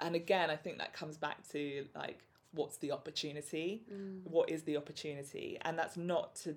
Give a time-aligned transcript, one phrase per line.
[0.00, 2.20] and again, I think that comes back to like,
[2.52, 3.84] what's the opportunity?
[3.92, 4.22] Mm.
[4.24, 5.58] What is the opportunity?
[5.62, 6.56] And that's not to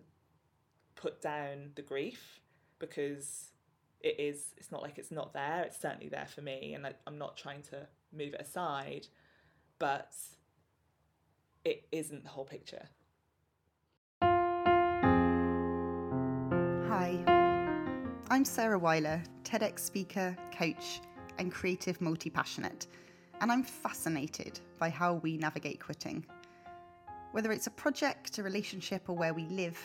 [0.95, 2.39] put down the grief
[2.79, 3.51] because
[3.99, 5.63] it is, it's not like it's not there.
[5.63, 6.73] It's certainly there for me.
[6.73, 9.07] And I, I'm not trying to move it aside,
[9.79, 10.13] but
[11.65, 12.87] it isn't the whole picture.
[16.89, 17.23] Hi,
[18.29, 21.01] I'm Sarah Weiler, TEDx speaker, coach,
[21.39, 22.87] and creative multi passionate,
[23.41, 26.25] and I'm fascinated by how we navigate quitting.
[27.31, 29.79] Whether it's a project, a relationship, or where we live,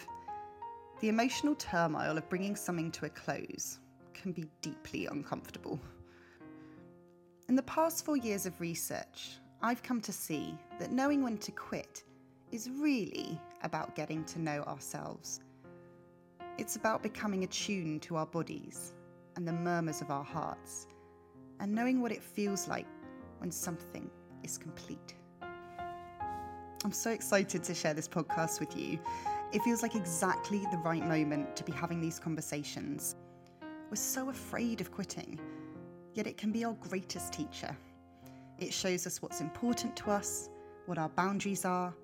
[1.00, 3.78] the emotional turmoil of bringing something to a close
[4.14, 5.80] can be deeply uncomfortable.
[7.48, 11.52] In the past four years of research, I've come to see that knowing when to
[11.52, 12.04] quit
[12.52, 15.40] is really about getting to know ourselves.
[16.58, 18.94] It's about becoming attuned to our bodies
[19.36, 20.88] and the murmurs of our hearts,
[21.60, 22.86] and knowing what it feels like
[23.38, 24.10] when something
[24.42, 25.14] is complete.
[26.84, 28.98] I'm so excited to share this podcast with you.
[29.52, 33.16] It feels like exactly the right moment to be having these conversations.
[33.90, 35.40] We're so afraid of quitting,
[36.14, 37.76] yet it can be our greatest teacher.
[38.58, 40.50] It shows us what's important to us,
[40.86, 41.94] what our boundaries are,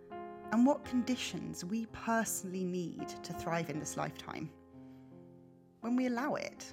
[0.52, 4.50] and what conditions we personally need to thrive in this lifetime.
[5.80, 6.72] When we allow it,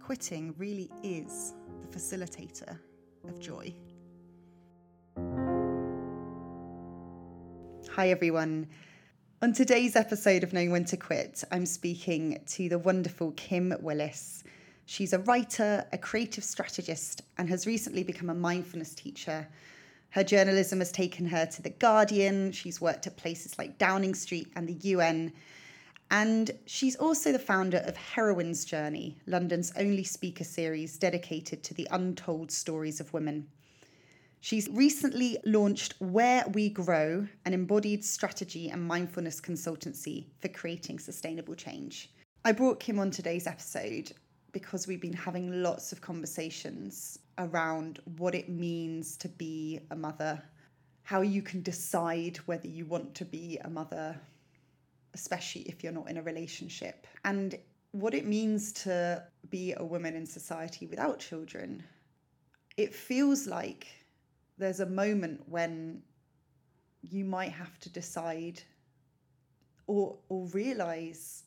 [0.00, 2.78] quitting really is the facilitator
[3.28, 3.74] of joy.
[7.92, 8.68] Hi, everyone.
[9.42, 14.42] On today's episode of Knowing When to Quit, I'm speaking to the wonderful Kim Willis.
[14.86, 19.46] She's a writer, a creative strategist, and has recently become a mindfulness teacher.
[20.10, 22.52] Her journalism has taken her to The Guardian.
[22.52, 25.32] She's worked at places like Downing Street and the UN.
[26.14, 31.88] And she's also the founder of Heroine's Journey, London's only speaker series dedicated to the
[31.90, 33.48] untold stories of women.
[34.38, 41.56] She's recently launched Where We Grow, an embodied strategy and mindfulness consultancy for creating sustainable
[41.56, 42.12] change.
[42.44, 44.12] I brought Kim on today's episode
[44.52, 50.40] because we've been having lots of conversations around what it means to be a mother,
[51.02, 54.16] how you can decide whether you want to be a mother,
[55.14, 57.58] especially if you're not in a relationship, and
[57.92, 61.82] what it means to be a woman in society without children.
[62.76, 63.86] It feels like
[64.58, 66.02] there's a moment when
[67.02, 68.62] you might have to decide
[69.86, 71.44] or or realize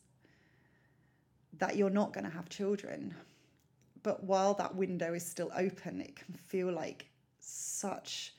[1.58, 3.14] that you're not going to have children
[4.04, 8.36] but while that window is still open it can feel like such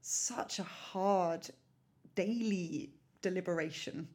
[0.00, 1.46] such a hard
[2.14, 2.90] daily
[3.22, 4.08] deliberation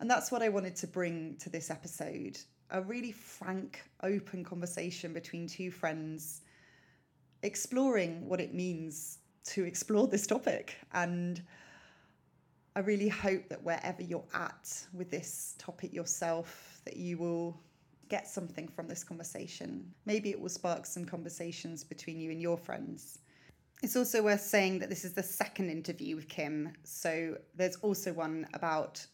[0.00, 2.38] and that's what I wanted to bring to this episode
[2.70, 6.42] a really frank open conversation between two friends
[7.42, 10.76] exploring what it means to explore this topic.
[10.92, 11.42] And
[12.76, 17.60] I really hope that wherever you're at with this topic yourself, that you will
[18.08, 19.84] get something from this conversation.
[20.06, 23.18] Maybe it will spark some conversations between you and your friends.
[23.82, 26.72] It's also worth saying that this is the second interview with Kim.
[26.84, 29.04] So there's also one about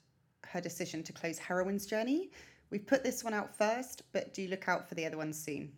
[0.47, 2.31] her decision to close Heroine's Journey.
[2.71, 5.72] We've put this one out first, but do look out for the other ones soon.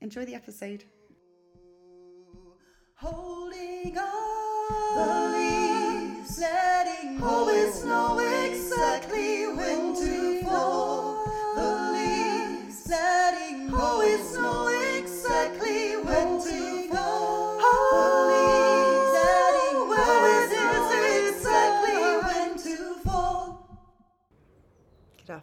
[0.00, 0.84] Enjoy the episode
[3.02, 4.94] holding on.
[4.94, 7.26] The leaves letting go.
[7.26, 9.91] Always know exactly when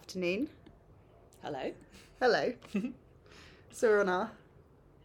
[0.10, 0.50] afternoon.
[1.44, 1.72] Hello.
[2.20, 2.52] Hello.
[3.72, 4.32] so we're on our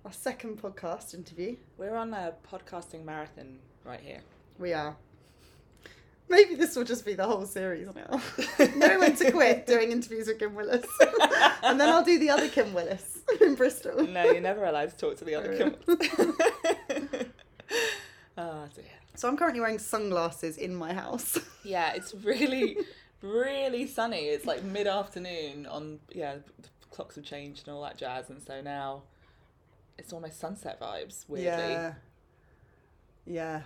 [0.02, 1.56] our second podcast interview.
[1.76, 4.22] We're on a podcasting marathon right here.
[4.58, 4.96] We are.
[6.30, 8.18] Maybe this will just be the whole series now.
[8.76, 10.86] know when to quit doing interviews with Kim Willis.
[11.62, 14.06] and then I'll do the other Kim Willis in Bristol.
[14.06, 15.76] No, you're never allowed to talk to the other Kim.
[18.38, 18.84] oh dear.
[19.16, 21.38] So I'm currently wearing sunglasses in my house.
[21.62, 22.78] Yeah, it's really,
[23.24, 24.26] really sunny.
[24.26, 28.30] It's like mid afternoon on, yeah, the clocks have changed and all that jazz.
[28.30, 29.02] And so now
[29.98, 31.72] it's almost sunset vibes, weirdly.
[31.72, 31.92] Yeah.
[33.26, 33.62] Yeah.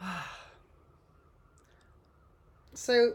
[2.74, 3.14] so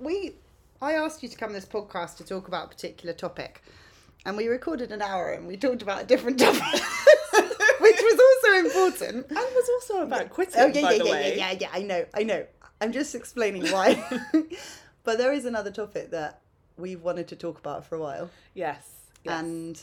[0.00, 0.34] we
[0.80, 3.62] I asked you to come on this podcast to talk about a particular topic.
[4.26, 6.60] And we recorded an hour and we talked about a different topic.
[7.80, 9.26] which was also important.
[9.28, 11.68] And was also about quitting, Oh yeah, yeah, yeah, yeah, yeah, yeah.
[11.72, 12.46] I know, I know.
[12.82, 14.04] I'm just explaining why.
[15.04, 16.40] but there is another topic that
[16.76, 18.88] we've wanted to talk about for a while, Yes.
[19.22, 19.40] yes.
[19.40, 19.80] and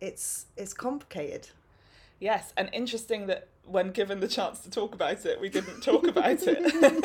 [0.00, 1.48] it's it's complicated.
[2.18, 6.06] Yes, and interesting that when given the chance to talk about it, we didn't talk
[6.08, 7.04] about it.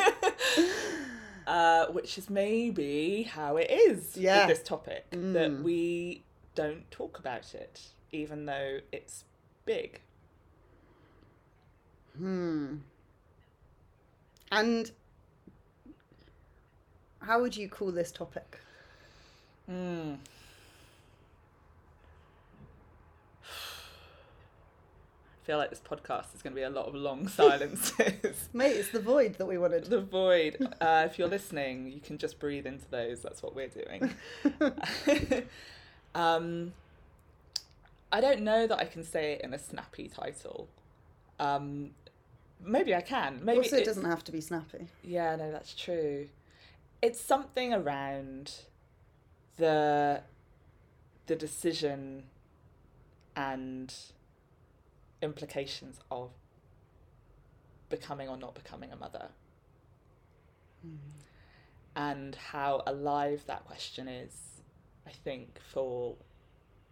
[1.46, 4.46] uh, which is maybe how it is Yeah.
[4.46, 5.62] with this topic that Mm.
[5.62, 6.24] we
[6.56, 9.24] don't talk about it, even though it's
[9.64, 10.00] big.
[12.16, 12.76] Hmm.
[14.52, 14.90] And
[17.20, 18.58] how would you call this topic?
[19.68, 20.18] Mm.
[23.44, 28.50] I feel like this podcast is going to be a lot of long silences.
[28.52, 29.86] Mate, it's the void that we wanted.
[29.86, 30.58] the void.
[30.82, 33.22] Uh, if you're listening, you can just breathe into those.
[33.22, 34.12] That's what we're doing.
[36.14, 36.74] um,
[38.12, 40.68] I don't know that I can say it in a snappy title.
[41.40, 41.92] Um,
[42.64, 43.40] maybe I can.
[43.44, 44.88] Maybe also, it it's- doesn't have to be snappy.
[45.02, 46.28] yeah, no, that's true.
[47.00, 48.52] It's something around
[49.56, 50.22] the
[51.26, 52.24] the decision
[53.36, 53.94] and
[55.22, 56.30] implications of
[57.88, 59.28] becoming or not becoming a mother.
[60.82, 60.96] Hmm.
[61.94, 64.62] And how alive that question is,
[65.06, 66.16] I think, for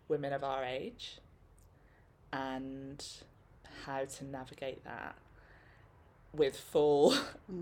[0.08, 1.18] women of our age
[2.32, 3.04] and
[3.84, 5.16] how to navigate that
[6.32, 7.14] with full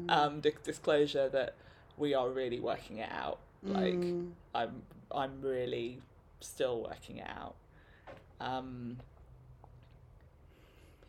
[0.09, 1.55] um, di- disclosure that
[1.97, 3.39] we are really working it out.
[3.63, 4.33] Like Mm.
[4.55, 6.01] I'm, I'm really
[6.41, 7.57] still working it out.
[8.41, 8.99] Um,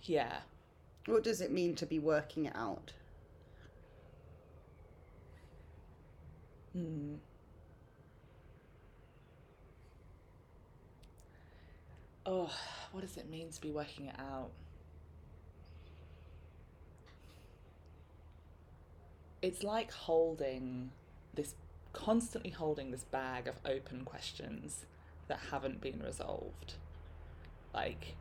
[0.04, 0.38] yeah.
[1.06, 2.94] What does it mean to be working it out?
[6.74, 7.16] Hmm.
[12.26, 12.52] Oh,
[12.92, 14.50] what does it mean to be working it out?
[19.42, 20.92] It's like holding
[21.34, 21.56] this,
[21.94, 24.86] constantly holding this bag of open questions
[25.28, 26.74] that haven't been resolved.
[27.74, 28.16] Like,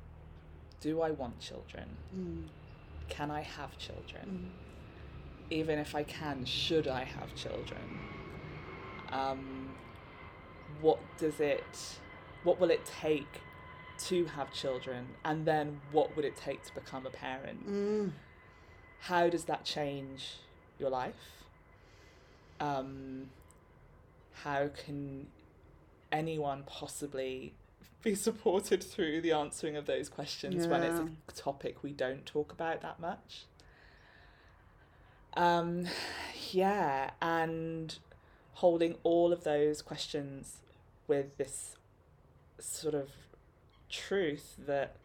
[0.80, 1.96] do I want children?
[2.16, 2.44] Mm.
[3.08, 4.50] Can I have children?
[5.50, 7.98] Even if I can, should I have children?
[9.10, 9.74] Um,
[10.80, 11.98] what does it,
[12.44, 13.40] what will it take
[14.06, 15.08] to have children?
[15.24, 17.68] And then what would it take to become a parent?
[17.68, 18.12] Mm.
[19.00, 20.34] How does that change
[20.78, 21.14] your life?
[22.60, 23.30] Um,
[24.42, 25.26] how can
[26.10, 27.54] anyone possibly
[28.02, 32.52] be supported through the answering of those questions when it's a topic we don't talk
[32.52, 33.44] about that much?
[35.34, 35.86] Um,
[36.50, 37.96] yeah, and
[38.54, 40.62] holding all of those questions
[41.06, 41.76] with this
[42.58, 43.10] sort of
[43.88, 44.96] truth that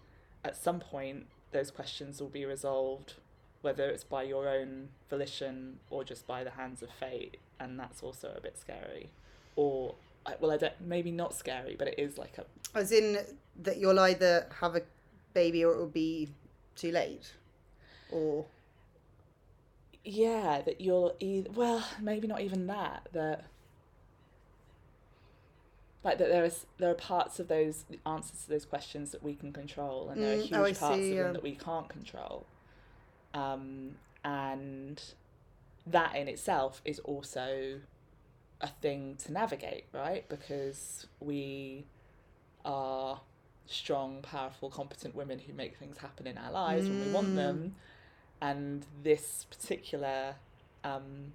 [0.43, 3.13] at some point those questions will be resolved,
[3.63, 8.03] whether it's by your own volition or just by the hands of fate, and that's
[8.03, 9.09] also a bit scary.
[9.55, 9.95] Or,
[10.39, 12.45] well, I don't, maybe not scary, but it is like a
[12.77, 13.17] As in
[13.63, 14.81] that you'll either have a
[15.33, 16.29] baby or it will be
[16.75, 17.33] too late,
[18.11, 18.45] or
[20.05, 23.45] yeah that you'll either well maybe not even that that
[26.03, 29.33] like that there is there are parts of those answers to those questions that we
[29.33, 31.23] can control and there are Mm, huge oh, parts see, of yeah.
[31.23, 32.45] them that we can't control
[33.33, 35.01] um and
[35.85, 37.79] that in itself is also
[38.61, 41.85] a thing to navigate right because we
[42.63, 43.19] are
[43.65, 47.35] strong powerful competent women who make things happen in our lives when we want Mm.
[47.35, 47.75] them
[48.41, 50.35] and this particular
[50.83, 51.33] um,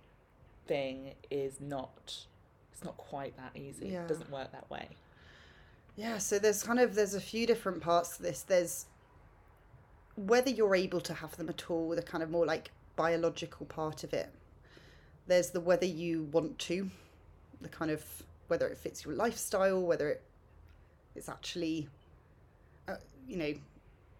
[0.66, 2.26] thing is not
[2.72, 4.02] it's not quite that easy Yeah.
[4.02, 4.88] it doesn't work that way
[5.96, 8.42] Yeah, so there's kind of there's a few different parts to this.
[8.42, 8.86] There's
[10.18, 14.02] whether you're able to have them at all, the kind of more like biological part
[14.02, 14.30] of it.
[15.26, 16.90] There's the whether you want to,
[17.60, 18.04] the kind of
[18.48, 20.22] whether it fits your lifestyle, whether it
[21.14, 21.88] it's actually,
[22.86, 22.96] uh,
[23.28, 23.54] you know,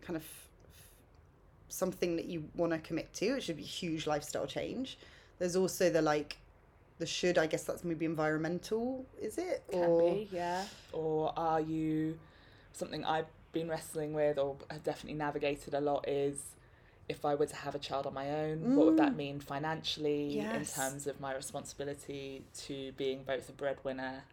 [0.03, 0.25] kind of
[1.69, 3.37] something that you want to commit to.
[3.37, 4.99] It should be a huge lifestyle change.
[5.39, 6.37] There's also the like,
[6.99, 7.39] the should.
[7.39, 9.05] I guess that's maybe environmental.
[9.21, 12.19] Is it can be yeah or are you
[12.73, 16.55] something i've been wrestling with or have definitely navigated a lot is
[17.09, 20.39] if i were to have a child on my own what would that mean financially
[20.41, 20.75] in Mm.
[20.75, 24.25] Terms of my responsibility to being both a breadwinner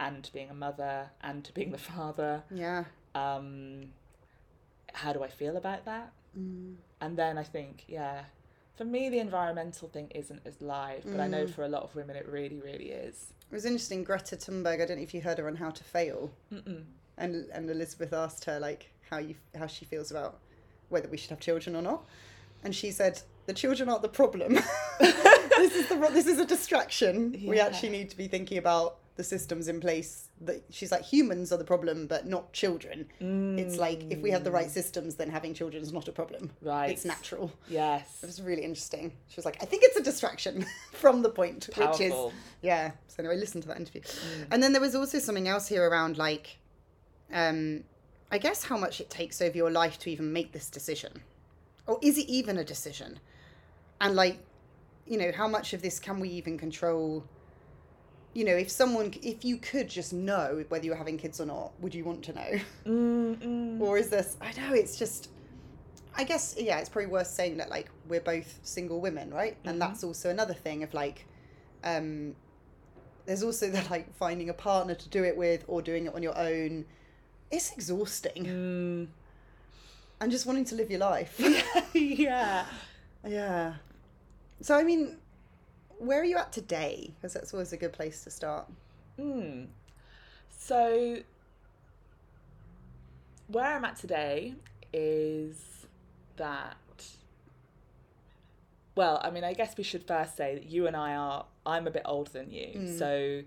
[0.00, 2.84] and being a mother and to being the father Yeah.
[3.14, 3.92] um,
[4.92, 6.12] how do I feel about that?
[6.38, 6.76] Mm.
[7.00, 8.24] And then I think, yeah,
[8.76, 11.50] for me, the environmental thing isn't as live, but I know Mm.
[11.54, 13.32] for a lot of women it really, really is.
[13.50, 14.02] It was interesting.
[14.04, 14.80] Greta Thunberg.
[14.80, 16.84] I don't know if you heard her on How to Fail, Mm-mm.
[17.18, 20.38] And and Elizabeth asked her like how you how she feels about
[20.88, 22.04] whether we should have children or not,
[22.62, 24.58] and she said the children aren't the problem.
[25.00, 27.32] this is the this is a distraction.
[27.46, 31.52] We actually need to be thinking about the systems in place that she's like humans
[31.52, 33.06] are the problem but not children.
[33.20, 34.70] It's like if we have the right mm.
[34.70, 36.50] systems then having children is not a problem.
[36.60, 36.90] Right.
[36.90, 37.52] it's natural.
[37.68, 38.18] Yes.
[38.22, 39.12] it was really interesting.
[39.28, 42.14] She was like i think it's a distraction from the point which is
[42.62, 42.92] yeah.
[43.06, 44.02] So anyway listen to that interview.
[44.02, 44.46] Mm.
[44.50, 46.58] And then there was also something else here around like
[47.32, 47.82] um
[48.30, 51.22] i guess how much it takes over your life to even make this decision.
[51.86, 53.20] Or is it even a decision?
[54.00, 54.38] And like
[55.06, 57.24] you know how much of this can we even control?
[58.32, 61.72] You know if someone if you could just know whether you're having kids or not
[61.80, 62.60] would you want to know?
[62.86, 63.80] Mm, mm.
[63.80, 65.30] or is this i know it's just
[66.16, 69.56] i guess yeah it's probably worth saying that like we're both single women right?
[69.64, 71.26] And that's also another thing of like
[71.84, 72.34] um
[73.26, 76.22] there's also the like finding a partner to do it with or doing it on
[76.22, 76.84] your own
[77.50, 79.06] it's exhausting Mm.
[80.20, 81.40] and just wanting to live your life
[81.94, 82.66] yeah.
[83.26, 83.74] yeah
[84.60, 85.16] so i mean
[85.98, 88.66] where are you at today because that's always a good place to start
[89.18, 89.68] Mm.
[90.58, 91.18] So,
[93.46, 94.54] where I'm at today
[94.92, 95.56] is
[96.36, 96.76] that.
[98.96, 101.46] Well, I mean, I guess we should first say that you and I are.
[101.66, 103.42] I'm a bit older than you, so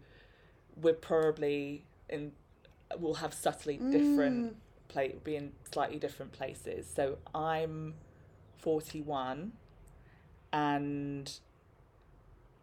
[0.82, 2.32] we're probably in.
[2.98, 4.56] We'll have subtly different
[4.88, 6.88] play, be in slightly different places.
[6.94, 7.96] So I'm
[8.60, 9.52] 41,
[10.54, 11.40] and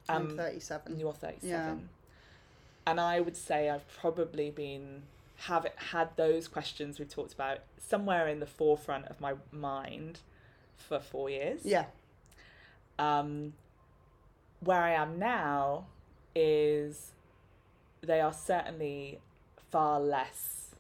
[0.09, 1.51] i'm um, 37 you're 37.
[1.51, 1.75] Yeah.
[2.87, 5.03] And I would say I've probably been
[5.37, 10.21] have had those questions we've talked about somewhere in the forefront of my mind
[10.77, 11.61] for four years.
[11.65, 11.87] yeah
[12.99, 13.55] Um,
[14.61, 15.87] where I am now
[16.35, 17.13] is
[18.03, 19.21] they are certainly
[19.75, 20.71] far less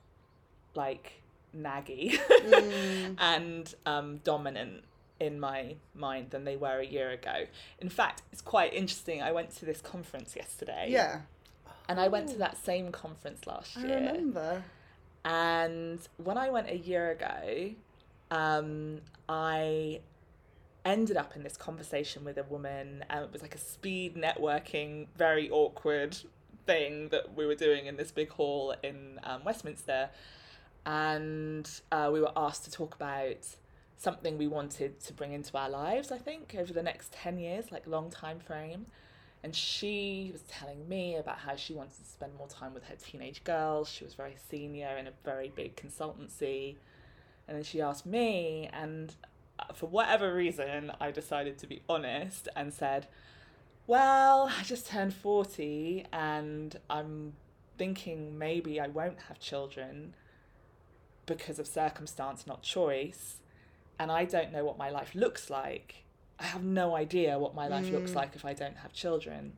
[0.77, 1.21] like
[1.57, 3.17] naggy Mm.
[3.33, 4.85] and um, dominant
[5.19, 7.47] in my mind than they were a year ago.
[7.81, 9.21] In fact, it's quite interesting.
[9.21, 10.87] I went to this conference yesterday.
[10.91, 11.23] yeah
[11.89, 13.97] And I went to that same conference last year.
[13.97, 14.63] i remember
[15.25, 17.71] And when I went a year ago,
[18.31, 20.01] um, I
[20.85, 25.09] ended up in this conversation with a woman, and it was like a speed networking,
[25.17, 26.17] very awkward
[26.67, 30.11] thing that we were doing in this big hall in um, Westminster.
[30.87, 33.47] And uh, we were asked to talk about
[33.97, 37.73] something we wanted to bring into our lives, I think, over the next 10 years,
[37.73, 38.87] like long time frame.
[39.43, 42.95] And she was telling me about how she wanted to spend more time with her
[42.97, 43.91] teenage girls.
[43.91, 46.77] She was very senior in a very big consultancy.
[47.47, 49.15] And then she asked me, and
[49.59, 53.07] uh, for whatever reason, I decided to be honest and said,
[53.87, 57.35] Well, I just turned 40 and I'm
[57.77, 60.15] thinking maybe I won't have children
[61.27, 63.37] because of circumstance, not choice.
[63.99, 65.97] And I don't know what my life looks like.
[66.39, 69.53] I have no idea what my life looks like if I don't have children.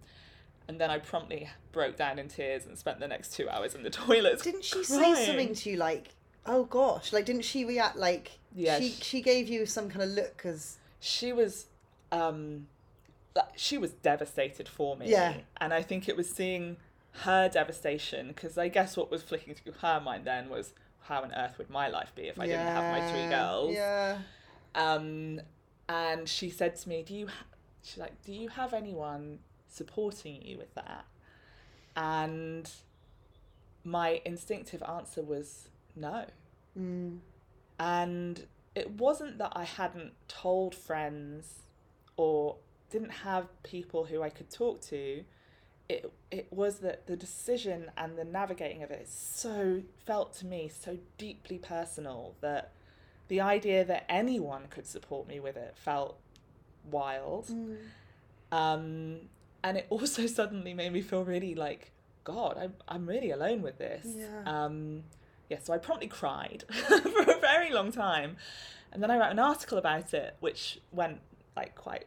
[0.68, 3.82] And then I promptly broke down in tears and spent the next two hours in
[3.82, 4.42] the toilet.
[4.42, 6.08] Didn't she say something to you like,
[6.44, 7.12] "Oh gosh"?
[7.12, 8.32] Like, didn't she react like?
[8.54, 11.66] Yeah, She sh- she gave you some kind of look as she was
[12.12, 12.66] um
[13.56, 15.34] she was devastated for me Yeah.
[15.58, 16.76] and i think it was seeing
[17.24, 21.32] her devastation because i guess what was flicking through her mind then was how on
[21.34, 24.18] earth would my life be if i didn't have my three girls Yeah.
[24.74, 25.40] um
[25.88, 27.44] and she said to me do you ha-?
[27.82, 29.38] she's like do you have anyone
[29.68, 31.04] supporting you with that
[31.96, 32.70] and
[33.84, 36.24] my instinctive answer was no
[36.78, 37.20] Mm.
[37.80, 41.62] and it wasn't that I hadn't told friends
[42.18, 42.56] or
[42.90, 45.24] didn't have people who I could talk to.
[45.88, 50.68] It it was that the decision and the navigating of it so felt to me
[50.68, 52.72] so deeply personal that
[53.28, 56.18] the idea that anyone could support me with it felt
[56.90, 57.46] wild.
[57.46, 57.76] Mm.
[58.52, 59.16] Um,
[59.62, 61.92] and it also suddenly made me feel really like,
[62.24, 64.06] God, I'm, I'm really alone with this.
[64.16, 64.42] Yeah.
[64.46, 65.04] Um,
[65.48, 68.36] yeah, so I promptly cried for a very long time.
[68.92, 71.20] And then I wrote an article about it, which went
[71.56, 72.06] like quite,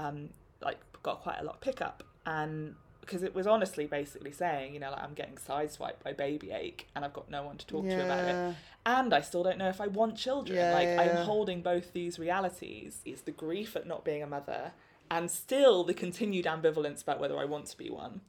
[0.00, 0.30] um,
[0.62, 2.02] like got quite a lot of pickup.
[2.26, 6.52] And because it was honestly basically saying, you know, like I'm getting sideswiped by baby
[6.52, 9.58] ache and I've got no one to talk to about it and I still don't
[9.58, 10.56] know if I want children.
[10.58, 11.24] Yeah, like yeah, I'm yeah.
[11.24, 13.00] holding both these realities.
[13.04, 14.72] It's the grief at not being a mother
[15.10, 18.20] and still the continued ambivalence about whether I want to be one.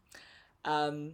[0.65, 1.13] Um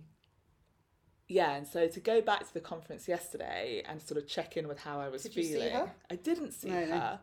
[1.27, 4.65] yeah, and so to go back to the conference yesterday and sort of check in
[4.65, 5.73] with how I was Did feeling.
[5.73, 5.91] her?
[6.09, 7.19] I didn't see No, no.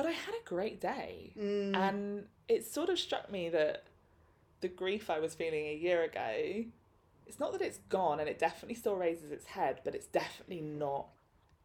[0.00, 1.34] But I had a great day.
[1.38, 1.76] Mm.
[1.76, 3.84] And it sort of struck me that
[4.62, 6.64] the grief I was feeling a year ago,
[7.26, 10.62] it's not that it's gone and it definitely still raises its head, but it's definitely
[10.62, 11.08] not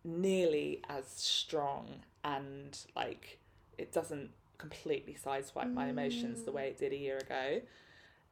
[0.03, 1.87] nearly as strong
[2.25, 3.39] and like
[3.77, 7.61] it doesn't completely sideswipe my emotions the way it did a year ago.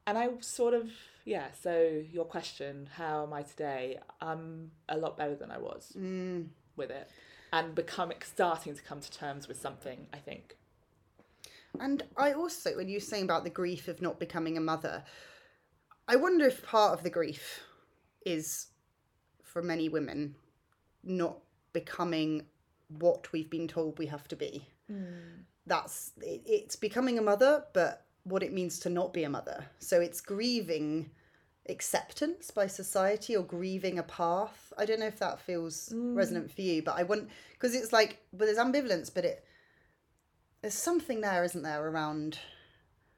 [0.06, 0.90] and I sort of
[1.24, 1.48] yeah.
[1.62, 4.00] So your question, how am I today?
[4.20, 6.48] I'm a lot better than I was Mm.
[6.76, 7.10] with it,
[7.54, 10.08] and becoming starting to come to terms with something.
[10.12, 10.58] I think.
[11.80, 15.04] And I also, when you were saying about the grief of not becoming a mother,
[16.08, 17.62] I wonder if part of the grief
[18.26, 18.68] is
[19.42, 20.36] for many women
[21.04, 21.38] not
[21.72, 22.46] becoming
[23.00, 24.68] what we've been told we have to be.
[24.88, 25.44] Hmm.
[25.66, 29.66] That's it, it's becoming a mother, but what it means to not be a mother.
[29.80, 31.10] So it's grieving
[31.70, 34.74] acceptance by society or grieving a path.
[34.78, 38.20] I don't know if that feels resonant for you, but I want because it's like,
[38.34, 39.46] but there's ambivalence, but it
[40.62, 42.40] there's something there, isn't there, around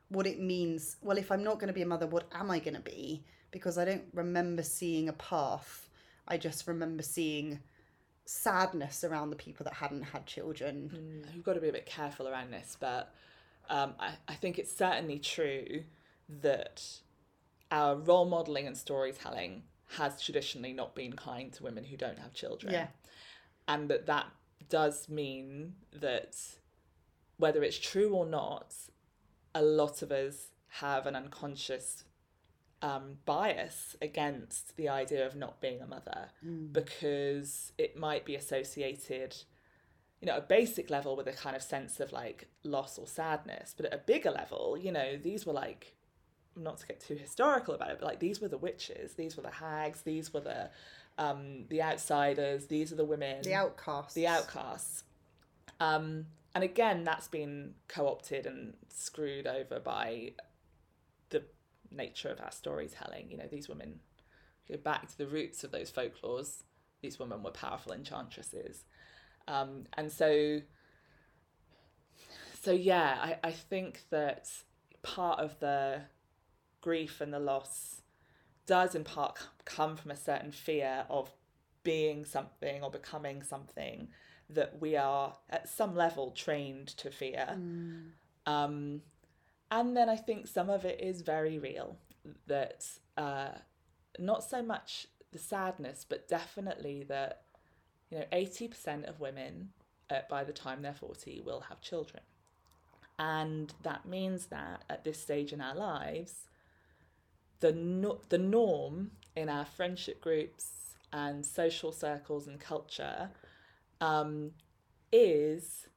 [0.09, 0.97] what it means.
[1.01, 3.23] Well, if I'm not going to be a mother, what am I going to be?
[3.51, 5.89] Because I don't remember seeing a path.
[6.27, 7.59] I just remember seeing
[8.25, 11.23] sadness around the people that hadn't had children.
[11.33, 13.13] We've got to be a bit careful around this, but
[13.69, 15.83] um, I, I think it's certainly true
[16.41, 16.83] that
[17.75, 19.63] our role modelling and storytelling
[19.97, 22.71] has traditionally not been kind to women who don't have children.
[22.71, 22.87] Yeah.
[23.67, 24.27] And that that
[24.69, 26.37] does mean that
[27.37, 28.73] whether it's true or not,
[29.53, 32.05] a lot of us have an unconscious
[32.81, 36.29] um, bias against the idea of not being a mother
[36.71, 39.35] because it might be associated
[40.21, 43.05] you know, at a basic level with a kind of sense of like loss or
[43.05, 45.94] sadness, but at a bigger level, you know, these were like,
[46.55, 49.43] not to get too historical about it, but like these were the witches, these were
[49.43, 50.69] the hags, these were the
[51.17, 54.13] um, the outsiders, these are the women, The outcasts.
[54.13, 55.03] the outcasts.
[55.79, 60.33] Um, and again, that's been co opted and screwed over by
[61.29, 61.43] the
[61.91, 63.29] nature of our storytelling.
[63.29, 63.99] You know, these women
[64.69, 66.63] go back to the roots of those folklores.
[67.01, 68.83] These women were powerful enchantresses.
[69.47, 70.61] Um, and so,
[72.61, 74.49] so yeah, I, I think that
[75.03, 76.01] part of the
[76.85, 78.01] grief and the loss
[78.67, 81.31] does in part come from a certain fear of
[81.83, 84.07] being something or becoming something
[84.51, 87.45] that we are at some level trained to fear.
[88.45, 89.01] Um,
[89.71, 91.97] and then I think some of it is very real
[92.45, 93.49] that uh,
[94.19, 97.41] not so much the sadness, but definitely that
[98.11, 99.69] you know, 80% of women
[100.11, 102.21] uh, by the time they're 40 will have children.
[103.17, 106.47] And that means that at this stage in our lives,
[107.59, 113.29] the, no- the norm in our friendship groups and social circles and culture
[114.01, 114.51] um,
[115.11, 115.87] is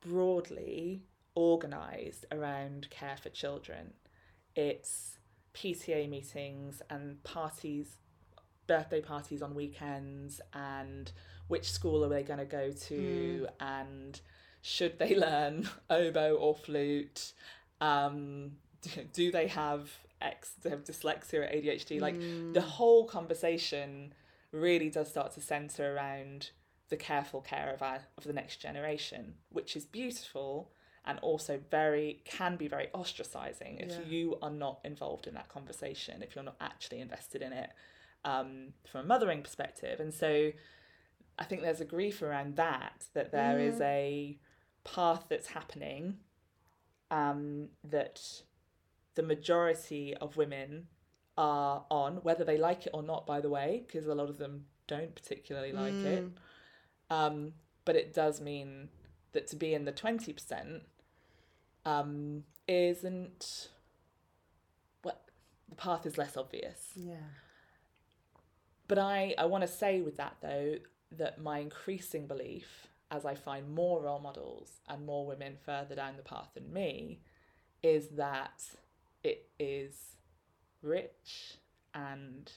[0.00, 1.02] broadly
[1.36, 3.92] organised around care for children.
[4.54, 5.18] It's
[5.54, 7.96] PTA meetings and parties,
[8.66, 11.10] birthday parties on weekends, and
[11.48, 14.20] which school are they going to go to, and
[14.62, 17.32] should they learn oboe or flute?
[17.80, 18.52] Um,
[19.12, 22.00] do they have X, do they have dyslexia or ADHD?
[22.00, 22.20] Like
[22.52, 24.12] the whole conversation
[24.52, 26.50] really does start to centre around
[26.88, 30.72] the careful care of our of the next generation, which is beautiful
[31.06, 34.02] and also very can be very ostracizing if Yeah.
[34.02, 37.70] you are not involved in that conversation, if you're not actually invested in it
[38.24, 39.98] um, from a mothering perspective.
[39.98, 40.52] And so
[41.38, 44.38] I think there's a grief around that, that there is a
[44.84, 46.18] path that's happening
[47.10, 48.20] um, that
[49.14, 50.86] the majority of women
[51.36, 54.38] are on, whether they like it or not, by the way, because a lot of
[54.38, 56.24] them don't particularly like it.
[57.10, 57.52] Um,
[57.84, 58.88] but it does mean
[59.32, 60.80] that to be in the 20%
[61.84, 63.68] um, isn't,
[65.02, 65.22] what,
[65.68, 66.90] the path is less obvious.
[66.94, 67.14] Yeah.
[68.86, 70.76] But I, I want to say with that though,
[71.12, 76.16] that my increasing belief as I find more role models and more women further down
[76.16, 77.20] the path than me
[77.82, 78.62] is that
[79.22, 80.16] it is
[80.82, 81.56] rich
[81.94, 82.50] and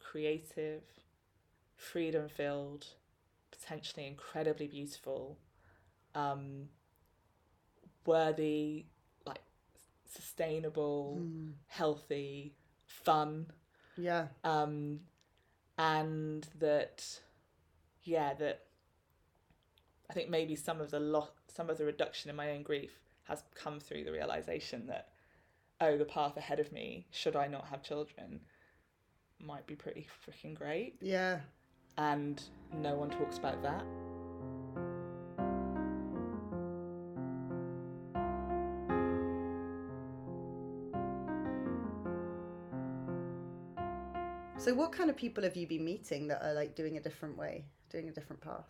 [0.00, 0.82] creative,
[1.76, 2.86] freedom filled,
[3.50, 5.38] potentially incredibly beautiful,
[6.14, 6.68] um,
[8.04, 8.86] worthy,
[9.26, 9.40] like
[10.06, 11.20] sustainable,
[11.66, 12.54] healthy,
[12.86, 13.46] fun
[13.96, 14.28] Yeah.
[14.44, 15.00] um,
[15.78, 17.20] and that
[18.04, 18.64] yeah that
[20.08, 22.92] I think maybe some of the lot some of the reduction in my own grief
[23.24, 25.08] has come through the realization that
[25.80, 28.40] oh the path ahead of me should I not have children
[29.38, 31.40] might be pretty freaking great Yeah.
[31.98, 33.84] and no one talks about that
[44.58, 47.36] So, what kind of people have you been meeting that are like doing a different
[47.36, 48.68] way, doing a different path?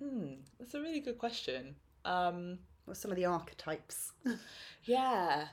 [0.00, 4.12] hmm that's a really good question um What's some of the archetypes?
[4.84, 5.48] Yeah.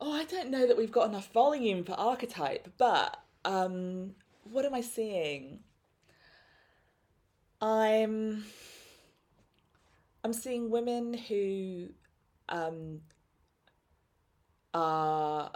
[0.00, 4.74] Oh, I don't know that we've got enough volume for archetype, but um, what am
[4.74, 5.60] I seeing?
[7.60, 8.44] I'm
[10.24, 11.88] I'm seeing women who
[12.48, 13.00] um,
[14.74, 15.50] are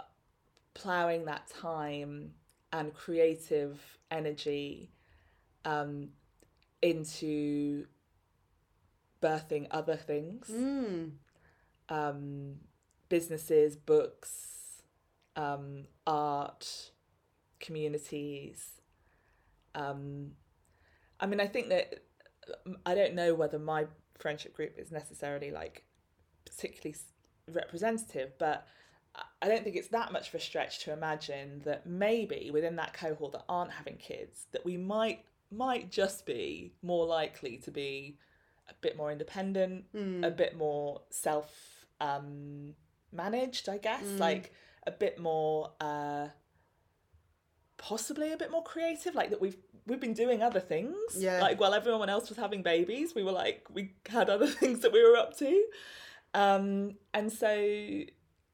[0.73, 2.33] ploughing that time
[2.71, 3.79] and creative
[4.11, 4.91] energy
[5.63, 6.09] um,
[6.81, 7.85] into
[9.21, 11.11] birthing other things Mm.
[11.89, 12.55] um,
[13.09, 14.81] businesses, books,
[15.35, 16.91] um, art,
[17.59, 18.81] communities.
[19.73, 20.31] Um,
[21.19, 22.03] I mean, I think that
[22.85, 23.85] I don't know whether my
[24.17, 25.83] friendship group is necessarily like
[26.45, 26.95] particularly
[27.51, 28.67] representative, but
[29.41, 32.93] I- don't think it's that much of a stretch to imagine that maybe within that
[32.93, 38.17] cohort that aren't having kids, that we might might just be more likely to be
[38.67, 39.85] a bit more independent,
[40.25, 42.75] a bit more self um,
[43.15, 44.53] managed, I guess, like
[44.85, 46.27] a bit more uh,
[47.77, 50.95] possibly a bit more creative, like that we've we've been doing other things.
[51.17, 51.41] Yeah.
[51.41, 54.91] Like while everyone else was having babies, we were like we had other things that
[54.91, 55.65] we were up to.
[56.33, 57.47] Um, and so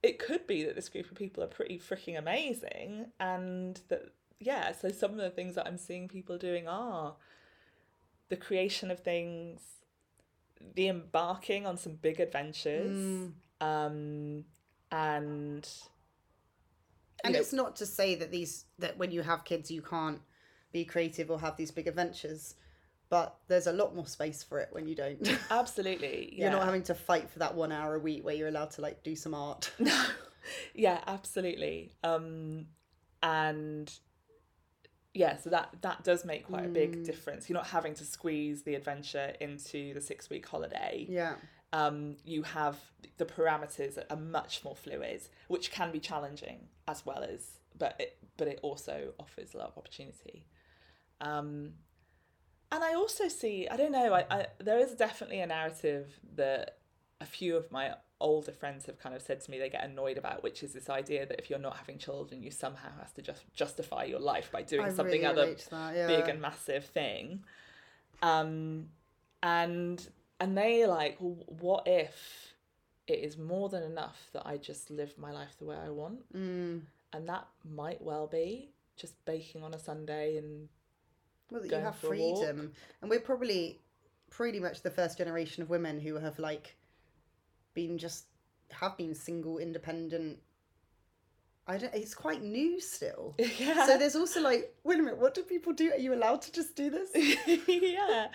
[0.04, 4.72] it could be that this group of people are pretty freaking amazing and that yeah,
[4.72, 7.16] so some of the things that I'm seeing people doing are
[8.30, 9.62] the creation of things,
[10.76, 13.30] the embarking on some big adventures,
[13.62, 14.44] um,
[14.92, 15.70] and
[17.24, 20.20] And know, it's not to say that these that when you have kids you can't
[20.74, 22.56] be creative or have these big adventures,
[23.10, 25.38] but there's a lot more space for it when you don't.
[25.52, 26.46] absolutely yeah.
[26.46, 28.82] You're not having to fight for that one hour a week where you're allowed to
[28.82, 29.72] like do some art.
[29.80, 30.04] No,
[30.74, 31.94] yeah, absolutely.
[32.04, 32.66] Um,
[33.22, 33.94] and
[35.14, 37.48] yeah, so that that does make quite a big difference.
[37.48, 41.06] You're not having to squeeze the adventure into the six week holiday.
[41.08, 41.36] yeah.
[41.74, 42.78] Um, you have
[43.18, 48.18] the parameters are much more fluid, which can be challenging as well as, but it
[48.38, 50.46] but it also offers a lot of opportunity.
[51.22, 51.74] Um,
[52.72, 56.78] and I also see, I don't know, I, I there is definitely a narrative that
[57.22, 60.18] a few of my older friends have kind of said to me they get annoyed
[60.18, 63.22] about, which is this idea that if you're not having children, you somehow have to
[63.22, 66.08] just justify your life by doing I something really other that, yeah.
[66.08, 67.44] big and massive thing.
[68.22, 68.88] Um,
[69.44, 70.08] and
[70.42, 72.54] and they like, well, what if
[73.08, 76.20] it is more than enough that I just live my life the way I want,
[76.34, 76.82] Mm.
[77.14, 80.68] and that might well be just baking on a Sunday and
[81.50, 82.38] Well, that you have for a walk.
[82.40, 83.80] freedom, and we're probably
[84.30, 86.76] pretty much the first generation of women who have like
[87.74, 88.26] been just
[88.72, 90.40] have been single, independent.
[91.68, 91.94] I don't.
[91.94, 93.36] It's quite new still.
[93.60, 93.86] yeah.
[93.86, 95.92] So there's also like, wait a minute, what do people do?
[95.92, 97.10] Are you allowed to just do this?
[97.68, 98.28] yeah,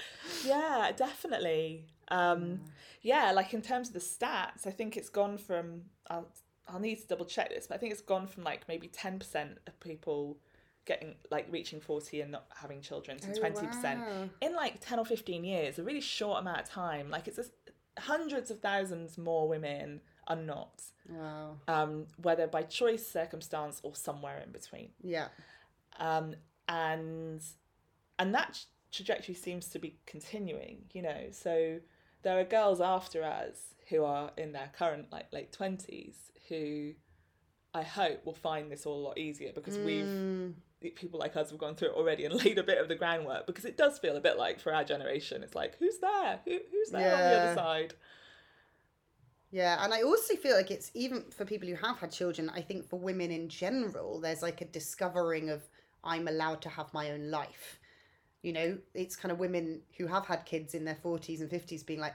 [0.45, 1.87] yeah, definitely.
[2.09, 2.61] Um,
[3.03, 5.83] yeah, like in terms of the stats, I think it's gone from.
[6.09, 6.29] I'll
[6.69, 9.19] I'll need to double check this, but I think it's gone from like maybe ten
[9.19, 10.39] percent of people
[10.85, 14.29] getting like reaching forty and not having children to twenty percent wow.
[14.41, 15.79] in like ten or fifteen years.
[15.79, 17.11] A really short amount of time.
[17.11, 17.53] Like it's just
[17.99, 21.57] hundreds of thousands more women are not, Wow.
[21.69, 25.29] um, whether by choice, circumstance, or somewhere in between Yeah.
[25.99, 26.35] um,
[26.69, 27.41] and
[28.19, 31.79] and that trajectory seems to be continuing you know so
[32.27, 36.93] there are girls after us who are in their current like late 20s who
[37.73, 39.85] i hope will find this all a lot easier because Mm.
[39.85, 42.97] we've people like us have gone through it already and laid a bit of the
[42.97, 46.41] groundwork because it does feel a bit like for our generation it's like who's there
[46.45, 47.95] Who, who's there on the other side
[49.51, 52.61] Yeah, and I also feel like it's even for people who have had children, I
[52.61, 55.63] think for women in general, there's like a discovering of
[56.03, 57.79] I'm allowed to have my own life.
[58.47, 61.85] You know, it's kind of women who have had kids in their 40s and 50s
[61.85, 62.15] being like,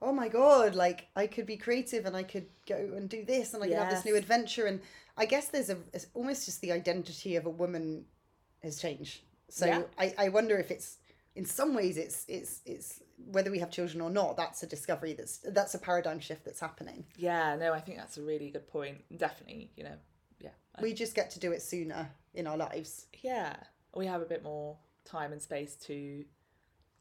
[0.00, 3.54] oh my God, like I could be creative and I could go and do this
[3.54, 4.66] and I could have this new adventure.
[4.66, 4.80] And
[5.16, 8.04] I guess there's a, it's almost just the identity of a woman
[8.62, 9.22] has changed.
[9.48, 9.82] So Yeah.
[9.98, 10.98] I, I wonder if it's,
[11.34, 15.14] in some ways it's it's it's whether we have children or not that's a discovery
[15.14, 18.66] that's that's a paradigm shift that's happening yeah no i think that's a really good
[18.68, 19.96] point definitely you know
[20.38, 23.56] yeah I we just get to do it sooner in our lives yeah
[23.96, 26.24] we have a bit more time and space to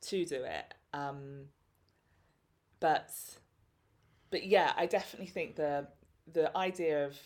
[0.02, 1.46] to do it um
[2.80, 3.12] but
[4.30, 5.88] but yeah i definitely think the
[6.32, 7.18] the idea of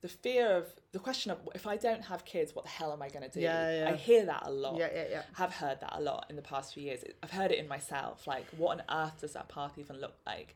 [0.00, 3.02] the fear of the question of if i don't have kids what the hell am
[3.02, 3.90] i going to do Yeah, yeah.
[3.90, 6.42] i hear that a lot yeah yeah yeah have heard that a lot in the
[6.42, 7.02] past few years.
[7.22, 8.26] I've heard it in myself.
[8.26, 10.54] Like, what on earth does that path even look like?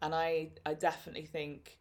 [0.00, 1.78] And I, I definitely think,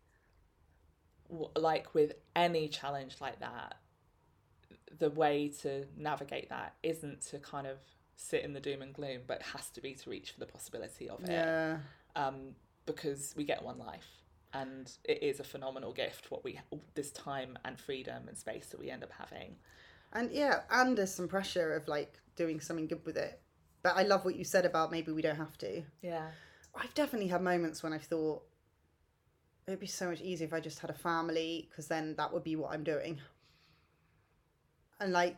[1.55, 3.75] like with any challenge like that,
[4.99, 7.77] the way to navigate that isn't to kind of
[8.15, 11.09] sit in the doom and gloom, but has to be to reach for the possibility
[11.09, 11.29] of it.
[11.29, 11.77] yeah
[12.15, 14.07] Um, because we get one life.
[14.53, 16.59] and it is a phenomenal gift what we
[16.93, 19.55] this time and freedom and space that we end up having.
[20.11, 23.41] And yeah, and there's some pressure of like doing something good with it.
[23.81, 25.81] But I love what you said about maybe we don't have to.
[26.03, 26.27] Yeah.
[26.75, 28.43] I've definitely had moments when I've thought
[29.67, 32.43] it'd be so much easier if I just had a family because then that would
[32.43, 33.19] be what I'm doing.
[35.03, 35.35] And like,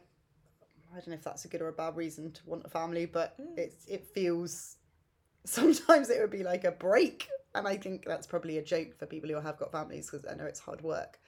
[0.94, 3.06] I don't know if that's a good or a bad reason to want a family,
[3.06, 3.58] but Mm.
[3.58, 4.78] it's it feels
[5.46, 9.06] sometimes it would be like a break, and I think that's probably a joke for
[9.06, 11.20] people who have got families because I know it's hard work.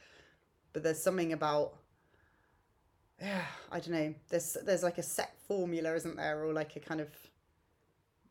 [0.73, 1.73] But there's something about
[3.19, 4.13] yeah, I don't know.
[4.29, 7.09] There's there's like a set formula, isn't there, or like a kind of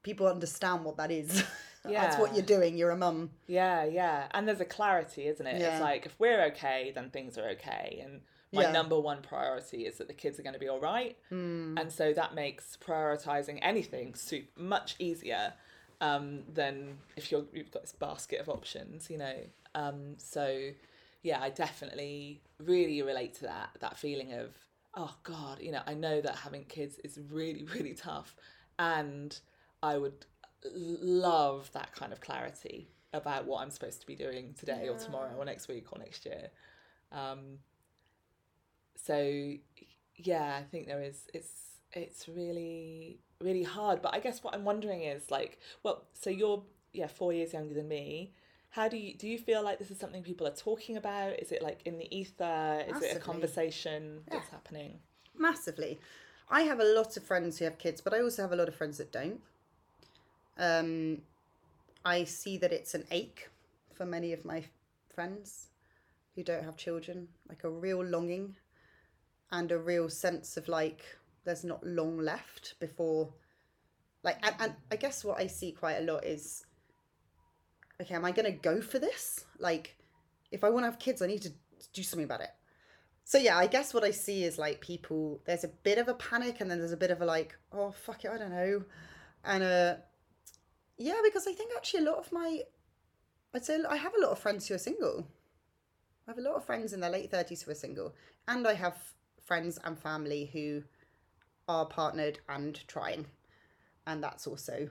[0.03, 1.43] people understand what that is.
[1.85, 2.03] Yeah.
[2.03, 2.77] That's what you're doing.
[2.77, 3.31] You're a mum.
[3.49, 4.27] Yeah, yeah.
[4.33, 5.61] And there's a clarity, isn't it?
[5.61, 5.73] Yeah.
[5.73, 8.01] It's like if we're okay, then things are okay.
[8.05, 8.21] And
[8.53, 8.73] my Yeah.
[8.73, 11.17] number one priority is that the kids are going to be all right.
[11.29, 11.77] Hmm.
[11.79, 15.55] And so that makes prioritizing anything su- much easier
[16.01, 19.37] um, than if you're, you've got this basket of options, you know.
[19.75, 20.71] Um, so,
[21.23, 24.55] yeah, I definitely really relate to that, that feeling of,
[24.95, 28.37] oh God, you know, I know that having kids is really, really tough.
[28.79, 29.39] And
[29.83, 30.27] I would
[30.75, 35.35] love that kind of clarity about what I'm supposed to be doing today or tomorrow
[35.37, 36.49] or next week or next year.
[37.13, 37.59] Um,
[38.97, 39.53] so
[40.17, 41.51] yeah, I think there is it's
[41.93, 44.03] it's really really hard.
[44.03, 47.75] But I guess what I'm wondering is like, well, so you're yeah four years younger
[47.75, 48.33] than me.
[48.71, 51.39] How do you do you feel like this is something people are talking about?
[51.39, 52.85] Is it like in the ether?
[52.89, 54.99] Is it a conversation that's happening?
[55.39, 55.99] Massively.
[56.49, 58.69] I have a lot of friends who have kids, but I also have a lot
[58.69, 59.41] of friends that don't.
[60.59, 61.23] Um,
[62.05, 63.49] I see that it's an ache
[63.95, 64.63] for many of my
[65.13, 65.69] friends
[66.35, 68.55] who don't have children, like a real longing
[69.53, 71.05] and a real sense of like
[71.45, 73.33] there's not long left before
[74.23, 76.65] like and, and I guess what I see quite a lot is
[78.01, 79.45] okay, am I gonna go for this?
[79.59, 79.97] Like
[80.51, 81.53] if I wanna have kids I need to
[81.93, 82.51] do something about it.
[83.25, 86.15] So yeah, I guess what I see is like people there's a bit of a
[86.15, 88.85] panic and then there's a bit of a like, oh fuck it, I don't know.
[89.45, 89.95] And uh
[90.99, 92.63] yeah, because I think actually a lot of my
[93.55, 95.27] I'd say I have a lot of friends who are single.
[96.27, 98.15] I have a lot of friends in their late thirties who are single.
[98.49, 98.97] And I have
[99.47, 100.83] friends and family who
[101.69, 103.27] are partnered and trying.
[104.07, 104.89] And that's also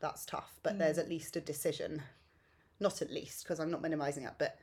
[0.00, 0.58] that's tough.
[0.62, 0.78] But mm.
[0.78, 2.02] there's at least a decision.
[2.80, 4.56] Not at least, because I'm not minimizing that, but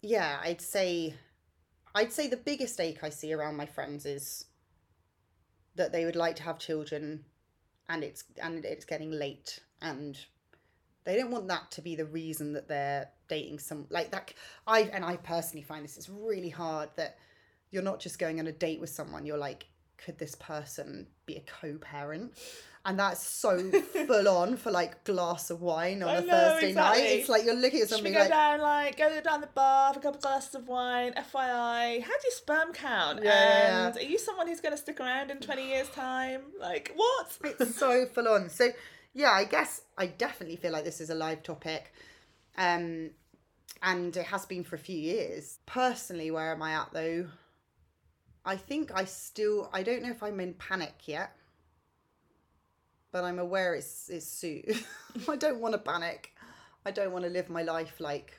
[0.00, 1.14] yeah, I'd say
[1.94, 4.46] I'd say the biggest ache I see around my friends is
[5.74, 7.24] that they would like to have children
[7.88, 10.18] and it's and it's getting late and
[11.04, 14.32] they don't want that to be the reason that they're dating some like that
[14.66, 17.18] I and I personally find this is really hard that
[17.72, 21.36] you're not just going on a date with someone you're like could this person be
[21.36, 22.32] a co-parent
[22.84, 23.70] and that's so
[24.06, 27.44] full on for like glass of wine on I a know, Thursday night it's like
[27.44, 29.96] you're looking at Should we something go like down like go down the bar, have
[29.96, 31.12] a couple glasses of wine?
[31.12, 33.20] FYI, how do you sperm count?
[33.22, 36.42] Yeah, yeah, and are you someone who's going to stick around in twenty years' time?
[36.60, 37.38] Like what?
[37.44, 38.48] it's so full on.
[38.48, 38.70] So
[39.14, 41.92] yeah, I guess I definitely feel like this is a live topic.
[42.58, 43.10] Um
[43.82, 45.58] and it has been for a few years.
[45.66, 47.26] Personally, where am I at though?
[48.44, 51.36] I think I still I don't know if I'm in panic yet.
[53.12, 54.62] But I'm aware it's it's soon.
[55.28, 56.32] I don't want to panic.
[56.84, 58.32] I don't want to live my life like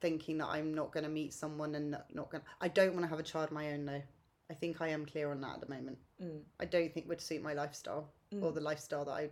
[0.00, 3.04] thinking that I'm not going to meet someone and not, going to I don't want
[3.04, 4.02] to have a child of my own though.
[4.50, 5.98] I think I am clear on that at the moment.
[6.22, 6.40] Mm.
[6.58, 8.10] I don't think would suit my lifestyle
[8.40, 9.30] or the lifestyle that I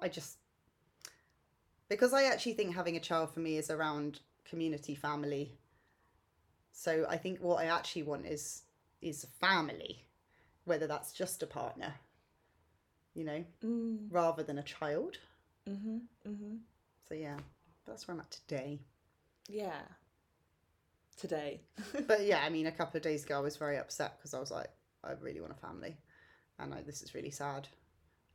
[0.00, 0.38] I just
[1.88, 5.52] because I actually think having a child for me is around community family.
[6.72, 8.62] So I think what I actually want is
[9.04, 10.04] is a family,
[10.64, 11.94] whether that's just a partner,
[13.14, 14.08] you know, Mm.
[14.10, 15.18] rather than a child.
[15.66, 16.08] Mhm.
[16.24, 16.60] Mhm.
[17.08, 17.38] So yeah,
[17.84, 18.80] that's where I'm at today.
[19.48, 19.82] Yeah.
[21.16, 21.60] Today.
[22.08, 24.40] But yeah, I mean, a couple of days ago I was very upset because I
[24.40, 24.70] was like,
[25.04, 25.96] I really want a family,
[26.58, 27.68] and I, this is really sad,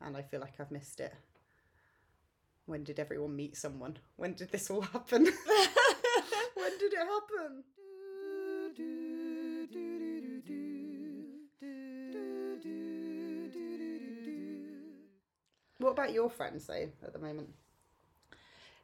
[0.01, 1.13] and I feel like I've missed it.
[2.67, 3.97] When did everyone meet someone?
[4.17, 5.25] When did this all happen?
[6.53, 7.63] when did it happen?
[15.89, 17.49] What about your friends though at the moment?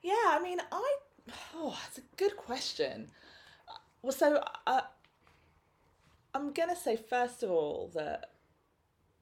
[0.02, 0.96] Yeah, I mean, I.
[1.54, 3.10] Oh, it's a good question.
[4.02, 4.82] Well, so uh,
[6.34, 8.32] I'm gonna say first of all that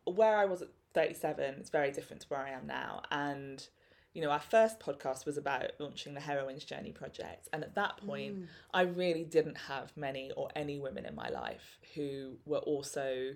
[0.05, 3.67] where I was at 37 is very different to where I am now, and
[4.13, 7.97] you know, our first podcast was about launching the Heroines Journey project, and at that
[7.97, 13.33] point, I really didn't have many or any women in my life who were also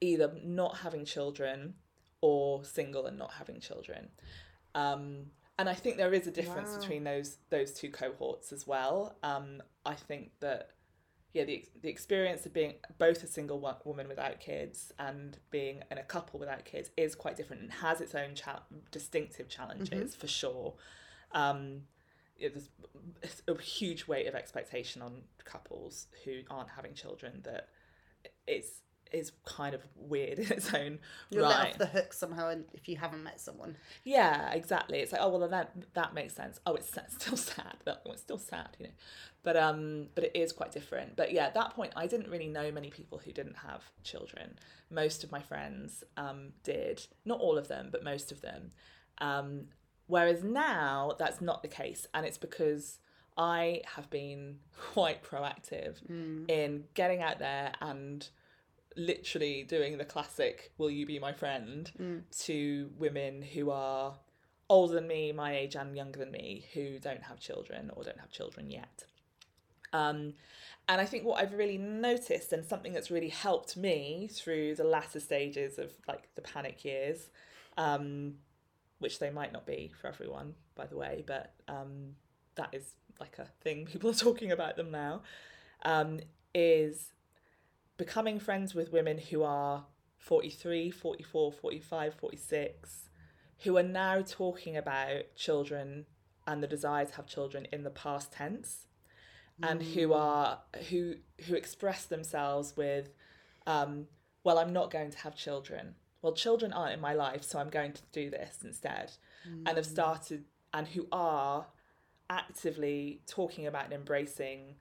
[0.00, 1.74] either not having children
[2.20, 4.08] or single and not having children.
[4.74, 5.26] Um,
[5.58, 6.78] and I think there is a difference Wow.
[6.80, 9.16] between those those two cohorts as well.
[9.22, 10.70] Um, I think that
[11.32, 15.82] yeah, the the experience of being both a single wo- woman without kids and being
[15.90, 20.14] in a couple without kids is quite different and has its own cha- distinctive challenges
[20.16, 20.74] for sure.
[21.32, 21.82] Um,
[22.38, 27.68] yeah, there's a huge weight of expectation on couples who aren't having children that
[28.48, 28.80] is
[29.12, 30.98] is kind of weird in its own
[31.30, 33.76] You're let off the hook somehow if you haven't met someone.
[34.04, 34.98] Yeah, exactly.
[34.98, 36.60] It's like, oh well, that that makes sense.
[36.66, 37.76] Oh, it's still sad.
[37.84, 38.92] But well, it's still sad, you know.
[39.42, 41.16] But um, but it is quite different.
[41.16, 44.58] But yeah, at that point, I didn't really know many people who didn't have children.
[44.90, 48.70] Most of my friends um did, not all of them, but most of them.
[49.18, 49.66] Um,
[50.06, 52.98] whereas now that's not the case, and it's because
[53.36, 54.58] I have been
[54.92, 55.96] quite proactive
[56.48, 58.28] in getting out there and
[58.96, 61.90] literally doing the classic will you be my friend?
[62.46, 64.14] To women who are
[64.68, 68.20] older than me my age and younger than me who don't have children or don't
[68.20, 69.04] have children yet.
[69.92, 70.34] Um,
[70.90, 74.84] and i think what i've really noticed and something that's really helped me through the
[74.84, 77.30] latter stages of like the panic years
[77.76, 78.34] um,
[78.98, 82.14] which they might not be for everyone by the way but um,
[82.56, 85.22] that is like a thing people are talking about them now
[85.84, 86.20] um,
[86.54, 87.12] is
[88.00, 89.84] becoming friends with women who are
[90.16, 93.10] 43, 44, 45, 46,
[93.58, 96.06] who are now talking about children
[96.46, 98.86] and the desire to have children in the past tense
[99.62, 103.10] and who are who who express themselves with
[103.66, 104.06] um,
[104.44, 105.94] well i'm not going to have children.
[106.22, 109.12] Well children aren't in my life so i'm going to do this instead.
[109.66, 111.66] And have started and who are
[112.30, 114.76] actively talking about and embracing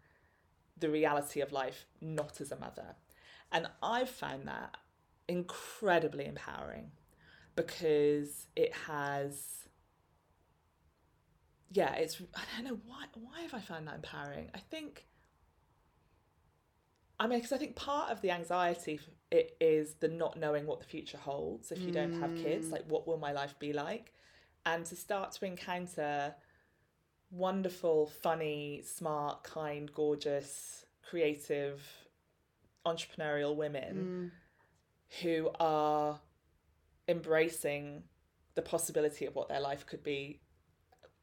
[0.78, 2.96] the reality of life not as a mother
[3.52, 4.76] and i've found that
[5.28, 6.92] incredibly empowering
[7.56, 9.68] because it has
[11.72, 14.50] yeah it's i don't know why why have i found that empowering?
[14.56, 15.06] I think
[17.20, 19.00] i mean because i think part of the anxiety
[19.32, 22.72] it is the not knowing what the future holds if you don't have kids mm.
[22.72, 24.14] like what will my life be like?
[24.66, 26.36] And to start to encounter
[27.32, 31.82] wonderful funny smart kind gorgeous creative
[32.86, 34.32] entrepreneurial women
[35.22, 36.20] who are
[37.08, 38.04] embracing
[38.56, 40.40] the possibility of what their life could be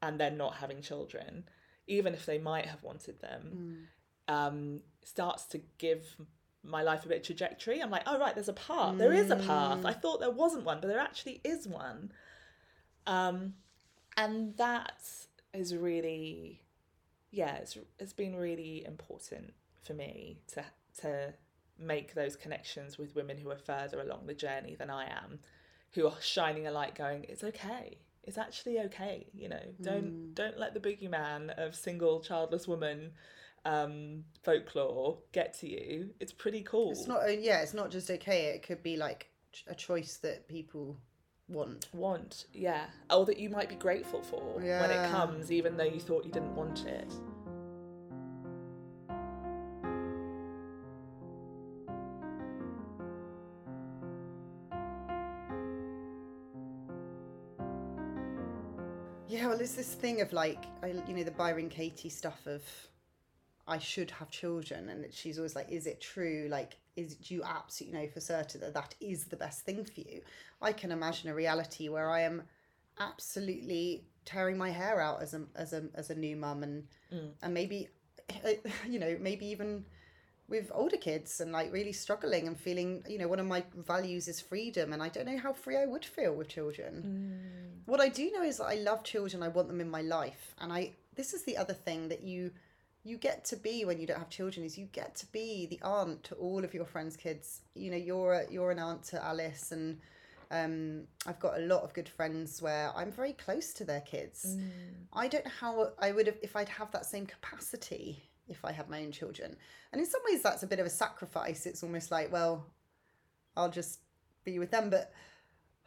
[0.01, 1.43] and then not having children,
[1.87, 3.87] even if they might have wanted them,
[4.27, 6.15] um, starts to give
[6.63, 7.79] my life a bit of trajectory.
[7.81, 8.97] I'm like, oh, right, there's a path.
[8.97, 9.85] There is a path.
[9.85, 12.11] I thought there wasn't one, but there actually is one.
[13.05, 13.53] Um,
[14.17, 15.01] and that
[15.53, 16.61] is really,
[17.31, 20.65] yeah, it's, it's been really important for me to
[21.01, 21.33] to
[21.79, 25.39] make those connections with women who are further along the journey than I am,
[25.93, 27.97] who are shining a light, going, "It's okay.
[28.23, 29.27] It's actually okay.
[29.33, 33.11] You know, don't don't let the boogeyman of single childless woman
[33.67, 36.09] um, folklore get to you.
[36.19, 36.91] It's pretty cool.
[36.91, 38.47] It's not, yeah, it's not just okay.
[38.47, 39.29] It could be like
[39.67, 40.97] a choice that people
[41.47, 41.87] want.
[41.93, 45.99] want, yeah, or that you might be grateful for when it comes, even though you
[45.99, 47.11] thought you didn't want it.
[59.29, 62.63] Yeah, well, it's this thing of like, I, you know, the Byron Katie stuff of
[63.67, 66.47] I should have children, and she's always like, is it true?
[66.49, 69.99] Like, is do you absolutely know for certain that that is the best thing for
[69.99, 70.21] you?
[70.61, 72.43] I can imagine a reality where I am
[72.99, 77.31] absolutely tearing my hair out as a as a as a new mum, and mm.
[77.41, 77.89] and maybe,
[78.45, 78.55] eh,
[78.87, 79.83] you know, maybe even
[80.49, 84.27] with older kids and like really struggling and feeling you know one of my values
[84.27, 87.01] is freedom and i don't know how free i would feel with children.
[87.85, 90.55] What i do know is that i love children i want them in my life
[90.59, 92.51] and i this is the other thing that you
[93.07, 95.79] you get to be when you don't have children is you get to be the
[95.81, 97.61] aunt to all of your friends kids.
[97.73, 99.99] You know you're a, you're an aunt to alice and
[100.51, 104.57] um, I've got a lot of good friends where I'm very close to their kids.
[105.13, 108.71] I don't know how I would have if I'd have that same capacity if I
[108.71, 109.55] had my own children.
[109.91, 111.65] And in some ways, that's a bit of a sacrifice.
[111.65, 112.65] It's almost like, well,
[113.55, 113.99] I'll just
[114.43, 114.89] be with them.
[114.89, 115.11] But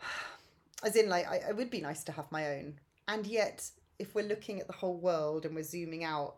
[0.85, 2.75] as in, like, I, it would be nice to have my own.
[3.09, 6.37] And yet, if we're looking at the whole world and we're zooming out,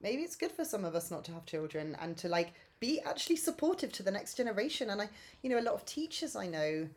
[0.00, 3.00] maybe it's good for some of us not to have children and to like be
[3.00, 4.90] actually supportive to the next generation.
[4.90, 5.08] And I,
[5.42, 6.88] you know, a lot of teachers I know,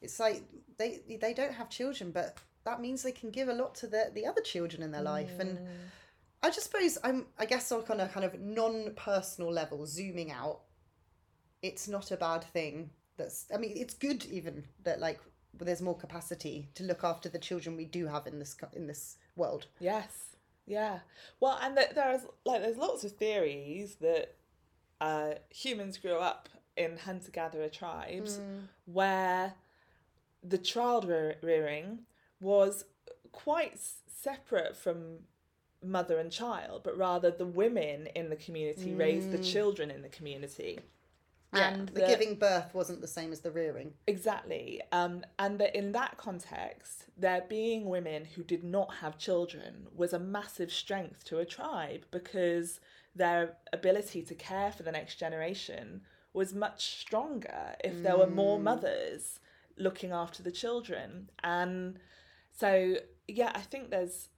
[0.00, 0.42] it's like
[0.76, 4.10] they they don't have children, but that means they can give a lot to the
[4.14, 5.38] the other children in their life.
[5.38, 5.66] And mm.
[6.42, 10.30] I just suppose I'm I guess like on a kind of non personal level, zooming
[10.30, 10.60] out,
[11.62, 12.90] it's not a bad thing.
[13.16, 15.20] That's I mean, it's good even that like
[15.58, 19.16] there's more capacity to look after the children we do have in this in this
[19.36, 19.66] world.
[19.80, 20.36] Yes.
[20.66, 21.00] Yeah.
[21.40, 24.34] Well, and th- there's like there's lots of theories that
[25.00, 28.38] uh, humans grew up in hunter gatherer tribes
[28.84, 29.54] where
[30.44, 32.00] the child rear- rearing
[32.40, 32.84] was
[33.32, 35.20] quite s- separate from
[35.82, 40.08] mother and child, but rather the women in the community raised the children in the
[40.08, 40.80] community.
[41.50, 43.94] and the that- giving birth wasn't the same as the rearing.
[44.06, 44.82] Exactly.
[44.92, 50.12] Um, and that in that context, there being women who did not have children was
[50.12, 52.80] a massive strength to a tribe because
[53.14, 56.02] their ability to care for the next generation
[56.34, 59.40] was much stronger if there were more mothers
[59.78, 61.30] looking after the children.
[61.42, 61.98] And
[62.52, 64.28] so, yeah, I think there's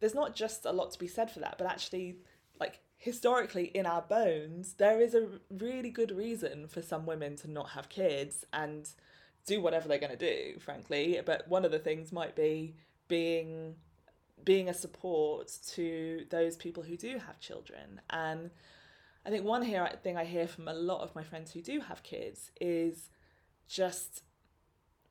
[0.00, 2.16] there's not just a lot to be said for that, but actually,
[2.60, 7.50] like historically in our bones, there is a really good reason for some women to
[7.50, 8.88] not have kids and
[9.46, 11.20] do whatever they're going to do, frankly.
[11.24, 12.74] But one of the things might be
[13.08, 13.76] being
[14.44, 18.00] being a support to those people who do have children.
[18.10, 18.50] And
[19.24, 21.80] I think one here thing I hear from a lot of my friends who do
[21.80, 23.10] have kids is
[23.68, 24.22] just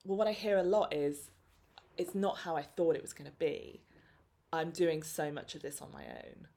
[0.06, 1.32] well, what I hear a lot is
[1.98, 3.82] it's not how I thought it was going to be.
[4.56, 6.48] I'm doing so much of this on my own.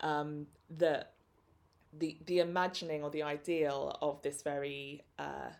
[0.00, 1.14] Um, that
[1.92, 5.50] the the imagining or the ideal of this very uh,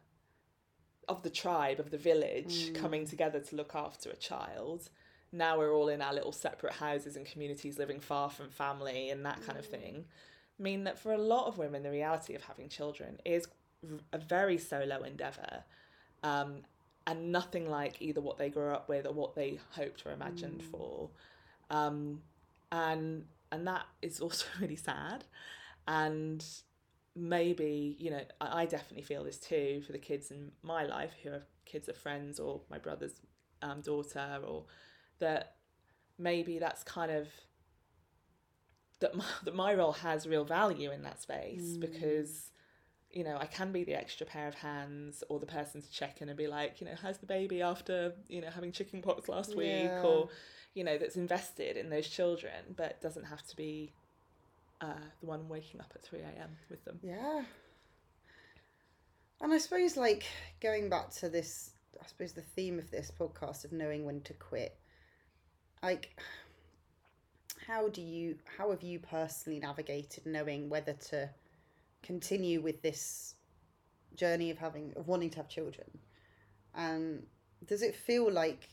[1.08, 4.90] of the tribe of the village coming together to look after a child.
[5.32, 9.24] Now we're all in our little separate houses and communities, living far from family and
[9.26, 10.06] that kind of thing.
[10.58, 13.46] Mean that for a lot of women, the reality of having children is
[14.12, 15.64] a very solo endeavor,
[16.22, 16.62] um,
[17.06, 20.62] and nothing like either what they grew up with or what they hoped or imagined
[20.70, 21.10] for.
[21.70, 22.22] Um,
[22.72, 25.24] and and that is also really sad.
[25.86, 26.44] And
[27.18, 31.12] maybe you know I, I definitely feel this too for the kids in my life
[31.22, 33.20] who are kids of friends or my brother's
[33.60, 34.64] um, daughter or
[35.18, 35.56] that
[36.16, 37.26] maybe that's kind of
[39.00, 42.50] that my, that my role has real value in that space because
[43.10, 46.20] you know I can be the extra pair of hands or the person to check
[46.22, 49.28] in and be like you know how's the baby after you know having chicken pox
[49.28, 49.90] last week?
[50.04, 50.28] Or
[50.78, 53.92] you know that's invested in those children but doesn't have to be
[54.80, 57.42] uh, the one waking up at 3 a.m with them Yeah.
[59.40, 60.24] And I suppose, like,
[60.60, 61.70] going back to this,
[62.02, 64.76] I suppose the theme of this podcast of knowing when to quit,
[65.82, 66.18] like,
[67.66, 71.30] how do you, how have you personally navigated knowing whether to
[72.02, 73.36] continue with this
[74.16, 75.86] journey of having, of wanting to have children?
[76.74, 77.24] And
[77.64, 78.68] does it feel like,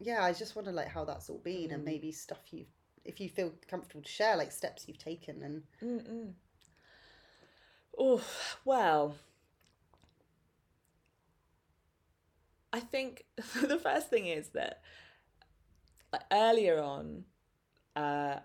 [0.00, 2.66] yeah, I just wonder, like, how that's all been and maybe stuff you've,
[3.04, 5.62] if you feel comfortable to share, like, steps you've taken and.
[5.82, 6.32] Mm-mm.
[7.98, 8.22] Oh,
[8.64, 9.16] well.
[12.72, 14.80] I think the first thing is that
[16.12, 17.24] like, earlier on,
[17.96, 18.36] uh,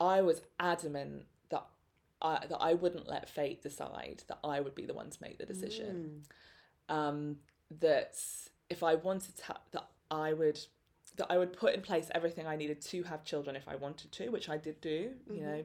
[0.00, 1.66] I was adamant that
[2.22, 5.38] I that I wouldn't let fate decide that I would be the one to make
[5.38, 6.22] the decision.
[6.88, 7.36] Um,
[7.80, 8.16] that
[8.70, 10.58] if I wanted to, that I would
[11.16, 14.10] that I would put in place everything I needed to have children if I wanted
[14.12, 15.10] to, which I did do.
[15.30, 15.64] You know,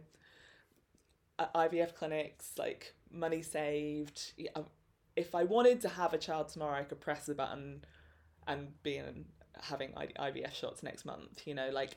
[1.56, 4.34] IVF clinics, like money saved.
[4.56, 4.66] Um,
[5.16, 7.84] If I wanted to have a child tomorrow, I could press the button
[8.47, 9.26] and be in
[9.62, 11.47] having IVF shots next month.
[11.47, 11.95] You know, like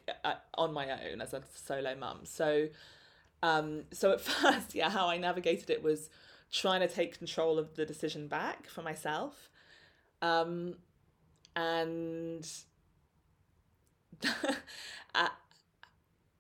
[0.55, 2.20] on my own as a solo mum.
[2.24, 2.68] So,
[3.42, 6.09] um, so at first, yeah, how I navigated it was
[6.50, 9.50] trying to take control of the decision back for myself,
[10.20, 10.76] um,
[11.57, 12.46] and
[15.14, 15.28] uh,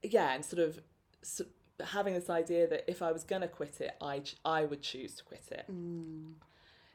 [0.02, 0.80] yeah, and sort of.
[1.22, 1.44] So,
[1.82, 4.82] having this idea that if I was going to quit it, I, ch- I would
[4.82, 5.64] choose to quit it.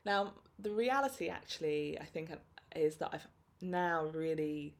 [0.05, 2.29] Now, the reality actually, I think,
[2.75, 3.27] is that I've
[3.61, 4.75] now really,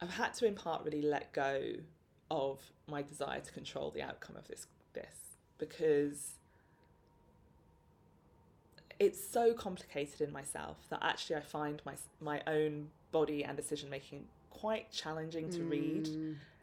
[0.00, 1.60] I've had to in part really let go
[2.30, 6.34] of my desire to control the outcome of this, this because
[8.98, 13.90] it's so complicated in myself that actually I find my my own body and decision
[13.90, 14.26] making
[14.60, 16.08] quite challenging to read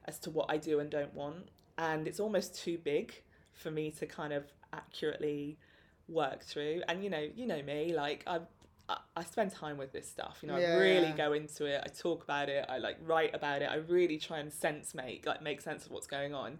[0.05, 3.13] as to what I do and don't want, and it's almost too big
[3.53, 5.57] for me to kind of accurately
[6.07, 6.81] work through.
[6.87, 8.39] And you know, you know me, like I.
[9.15, 10.57] I- spend time with this stuff, you know.
[10.57, 11.79] Yeah, I really go into it.
[11.85, 12.65] I talk about it.
[12.67, 13.69] I like write about it.
[13.69, 16.57] I really try and sense make, like make sense of what's going on.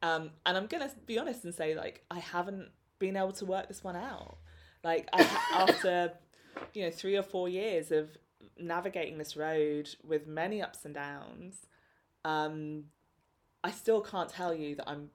[0.00, 3.68] Um, and I'm gonna be honest and say, like, I haven't been able to work
[3.68, 4.38] this one out.
[4.82, 5.20] Like, I,
[5.68, 6.12] after
[6.72, 8.16] you know three or four years of
[8.58, 11.66] navigating this road with many ups and downs,
[12.24, 12.84] um,
[13.62, 15.10] I still can't tell you that I'm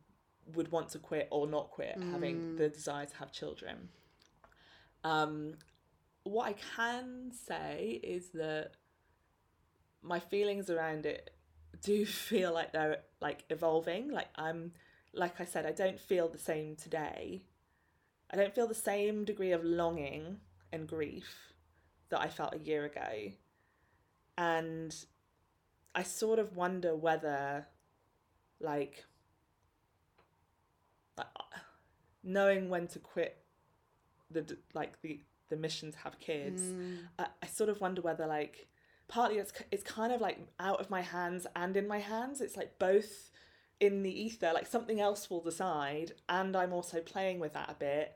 [0.56, 3.90] would want to quit or not quit having the desire to have children.
[5.04, 5.56] Um,
[6.24, 8.72] what I can say is that
[10.02, 11.34] my feelings around it
[11.82, 14.12] do feel like they're like evolving.
[14.12, 14.74] Like I'm,
[15.14, 17.44] like I said, I don't feel the same today.
[18.32, 20.38] I don't feel the same degree of longing
[20.72, 21.53] and grief
[22.14, 23.32] that I felt a year ago.
[24.38, 24.96] And
[25.96, 27.66] I sort of wonder whether,
[28.60, 29.06] like,
[31.18, 31.28] like
[32.24, 33.44] knowing when to quit
[34.32, 36.98] the like the the mission to have kids, Mm.
[37.20, 38.68] I, I sort of wonder whether like
[39.08, 42.42] partly it's it's kind of like out of my hands and in my hands.
[42.42, 43.32] It's like both
[43.80, 44.52] in the ether.
[44.54, 48.16] Like something else will decide, and I'm also playing with that a bit,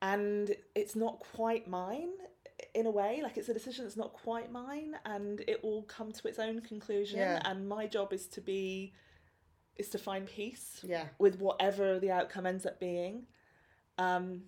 [0.00, 2.12] and it's not quite mine
[2.78, 3.20] in a way.
[3.22, 6.60] Like it's a decision that's not quite mine, and it will come to its own
[6.60, 7.18] conclusion.
[7.18, 7.42] Yeah.
[7.44, 8.92] And my job is to be
[9.76, 11.04] is to find peace Yeah.
[11.18, 13.26] with whatever the outcome ends up being.
[13.96, 14.42] Um,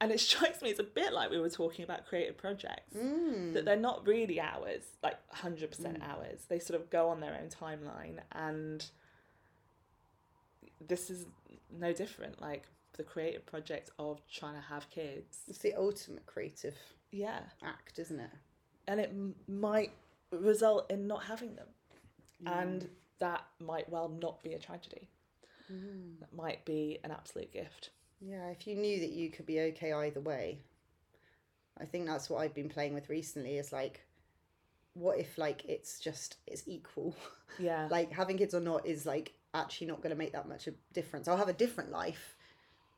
[0.00, 3.52] and it strikes me it's a bit like we were talking about creative projects Mm.
[3.54, 6.40] that they're not really ours, like 100% ours.
[6.48, 8.84] They sort of go on their own timeline, and
[10.80, 11.26] this is
[11.72, 12.40] no different.
[12.40, 12.64] Like
[12.96, 15.38] the creative project of trying to have kids.
[15.48, 16.74] It's the ultimate creative
[17.10, 17.40] Yeah.
[17.62, 18.30] act, isn't it?
[18.86, 19.92] And it m- might
[20.32, 21.66] result in not having them.
[22.44, 22.62] Mm.
[22.62, 22.88] And
[23.18, 25.08] that might well not be a tragedy.
[25.72, 26.18] Mm.
[26.20, 27.90] That might be an absolute gift.
[28.20, 30.60] Yeah, if you knew that you could be okay either way.
[31.80, 34.04] I think that's what I've been playing with recently is like
[34.94, 37.16] what if like it's just it's equal.
[37.58, 37.88] Yeah.
[37.90, 40.74] like having kids or not is like actually not going to make that much of
[40.74, 41.26] a difference.
[41.26, 42.36] I'll have a different life,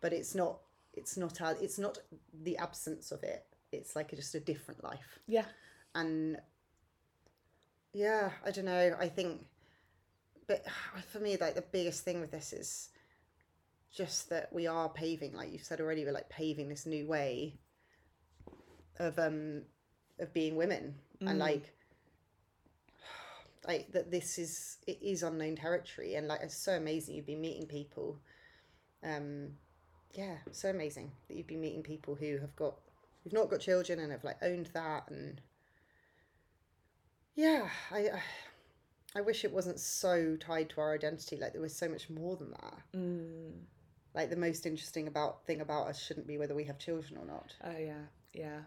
[0.03, 0.59] but it's not
[0.93, 1.99] it's not it's not
[2.43, 3.47] the absence of it.
[3.73, 5.19] It's like just a different life.
[5.27, 5.45] yeah.
[5.95, 6.39] and
[7.95, 9.45] yeah i don't know i think
[10.47, 10.65] but
[11.13, 12.89] for me like the biggest thing with this is
[13.95, 17.55] just that we are paving like you've said already we're like paving this new way
[18.99, 19.63] of um
[20.19, 21.75] of being women and like
[23.69, 27.41] like that this is it is unknown territory and like it's so amazing you've been
[27.41, 28.19] meeting people
[29.05, 29.49] um
[30.15, 32.75] yeah so amazing that you've been meeting people who have got
[33.23, 35.41] who've not got children and have like owned that and
[37.35, 38.11] yeah i
[39.17, 42.37] i, wish it wasn't so tied to our identity like there was so much more
[42.37, 43.53] than that Mm.
[44.15, 47.25] like the most interesting about thing about us shouldn't be whether we have children or
[47.27, 48.61] not Oh yeah, yeah.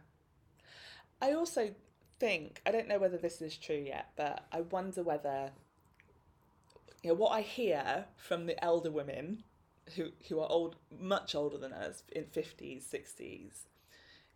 [1.21, 1.73] I also
[2.19, 5.51] think I don't know whether this is true yet, but I wonder whether
[7.03, 9.43] you know what I hear from the elder women
[9.95, 13.67] who who are old, much older than us, in fifties, sixties,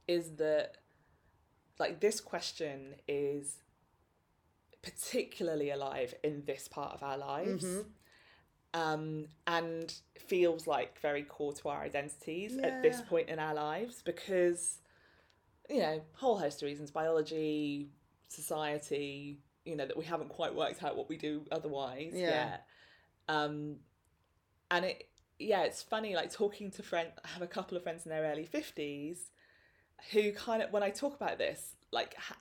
[0.09, 0.77] is that
[1.79, 3.57] like this question is
[4.81, 7.63] particularly alive in this part of our lives.
[8.73, 14.03] Um, and feels like very core to our identities at this point in our lives
[14.05, 14.77] because
[15.67, 17.89] you know whole host of reasons biology
[18.27, 22.29] society you know that we haven't quite worked out what we do otherwise Yeah.
[22.29, 22.65] yet
[23.27, 23.77] um
[24.69, 28.05] and it yeah it's funny like talking to friends i have a couple of friends
[28.05, 29.17] in their early 50s
[30.11, 32.37] who kind of when i talk about this like ha-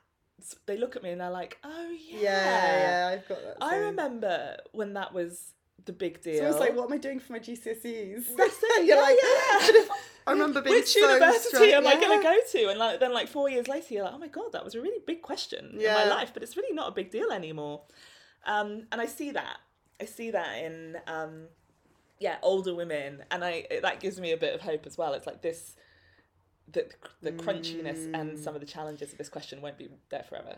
[0.66, 3.76] they look at me and they're like oh yeah yeah yeah i've got that i
[3.76, 5.52] remember when that was
[5.84, 8.86] the big deal so was like what am i doing for my gcse's That's it,
[8.86, 9.82] You're yeah, like, yeah.
[10.28, 12.68] I remember being Which so university am I going to go to?
[12.68, 14.80] And like then, like four years later, you're like, oh my god, that was a
[14.80, 17.82] really big question in my life, but it's really not a big deal anymore.
[18.46, 19.56] Um, and I see that,
[20.00, 21.46] I see that in um,
[22.20, 25.14] yeah, older women, and I that gives me a bit of hope as well.
[25.14, 25.76] It's like this,
[26.72, 26.86] the
[27.22, 28.72] the crunchiness and some of the mm.
[28.72, 30.56] challenges of this question won't be there forever.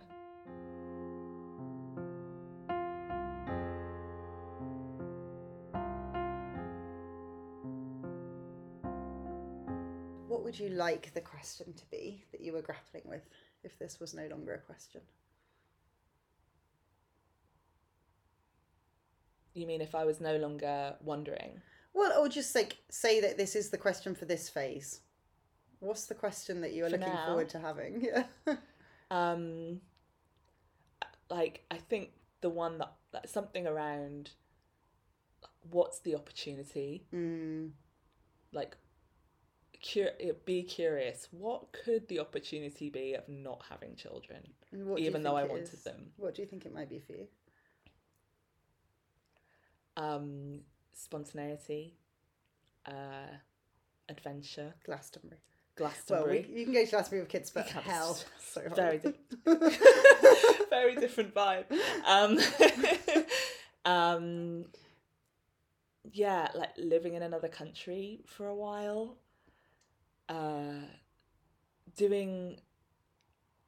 [10.28, 13.22] What would you like the question to be that you were grappling with
[13.62, 15.00] if this was no longer a question?
[19.54, 21.61] You mean if I was no longer wondering?
[21.92, 25.00] Well, or just like say that this is the question for this phase.
[25.81, 27.26] What's the question that you are For looking now?
[27.26, 28.07] forward to having?
[28.47, 28.57] Yeah.
[29.11, 29.81] um
[31.28, 32.11] like i think
[32.41, 34.31] the one that, that something around
[35.70, 37.70] what's the opportunity mm,
[38.53, 38.76] like
[39.93, 40.14] cur-
[40.45, 44.43] be curious what could the opportunity be of not having children
[44.97, 45.83] even though i wanted is?
[45.83, 47.26] them What do you think it might be for you?
[49.97, 50.61] um
[50.93, 51.95] spontaneity
[52.87, 53.33] uh
[54.09, 55.41] adventure Glastonbury.
[56.11, 59.16] Well, we, you can go to Glastonbury with kids, but hell, so very different
[60.70, 61.64] very different vibe.
[62.07, 62.39] Um
[63.85, 64.64] um
[66.12, 69.16] yeah like living in another country for a while
[70.28, 70.87] uh
[71.97, 72.59] doing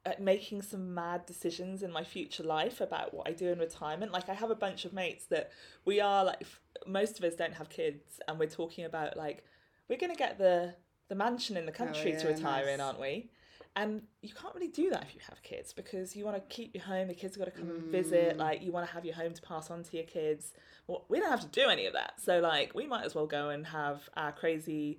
[0.04, 4.10] uh, making some mad decisions in my future life about what I do in retirement.
[4.10, 5.52] Like I have a bunch of mates that
[5.84, 6.42] we are like
[6.86, 9.44] most of us don't have kids and we're talking about like
[9.88, 10.74] we're going to get the
[11.08, 13.30] the mansion in the country to Oh, yeah, retire in, aren't we?
[13.74, 16.74] And you can't really do that if you have kids because you want to keep
[16.74, 17.08] your home.
[17.08, 17.90] The kids got to come and Mm.
[17.90, 18.36] visit.
[18.38, 20.52] Like you want to have your home to pass on to your kids.
[20.86, 22.20] Well, we don't have to do any of that.
[22.20, 24.98] So like we might as well go and have our crazy,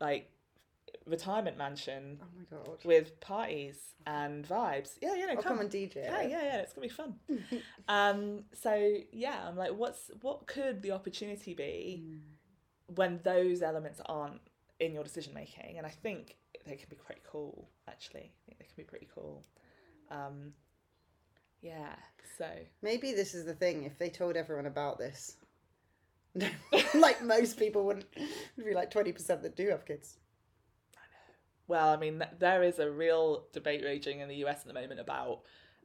[0.00, 0.30] like,
[1.06, 2.84] retirement mansion Oh my god.
[2.84, 4.98] with parties and vibes.
[5.00, 5.42] Yeah, yeah, no, come.
[5.44, 5.96] come and DJ.
[5.96, 6.56] Yeah, yeah, yeah.
[6.58, 7.14] It's gonna be fun.
[7.88, 12.20] um, so yeah, I'm like, what's what could the opportunity be Mm.
[12.96, 14.40] when those elements aren't
[14.80, 15.78] in your decision making?
[15.78, 17.68] And I think they can be pretty cool.
[17.88, 19.44] Actually, I think they can be pretty cool.
[20.10, 20.52] Um,
[21.62, 21.94] yeah.
[22.38, 22.46] So
[22.82, 23.84] Maybe this is the thing.
[23.84, 25.36] If they told everyone about this,
[26.94, 30.16] like most people wouldn't, it'd be like twenty percent that do have kids.
[31.68, 34.98] Well, I mean, there is a real debate raging in the US at the moment
[34.98, 35.42] about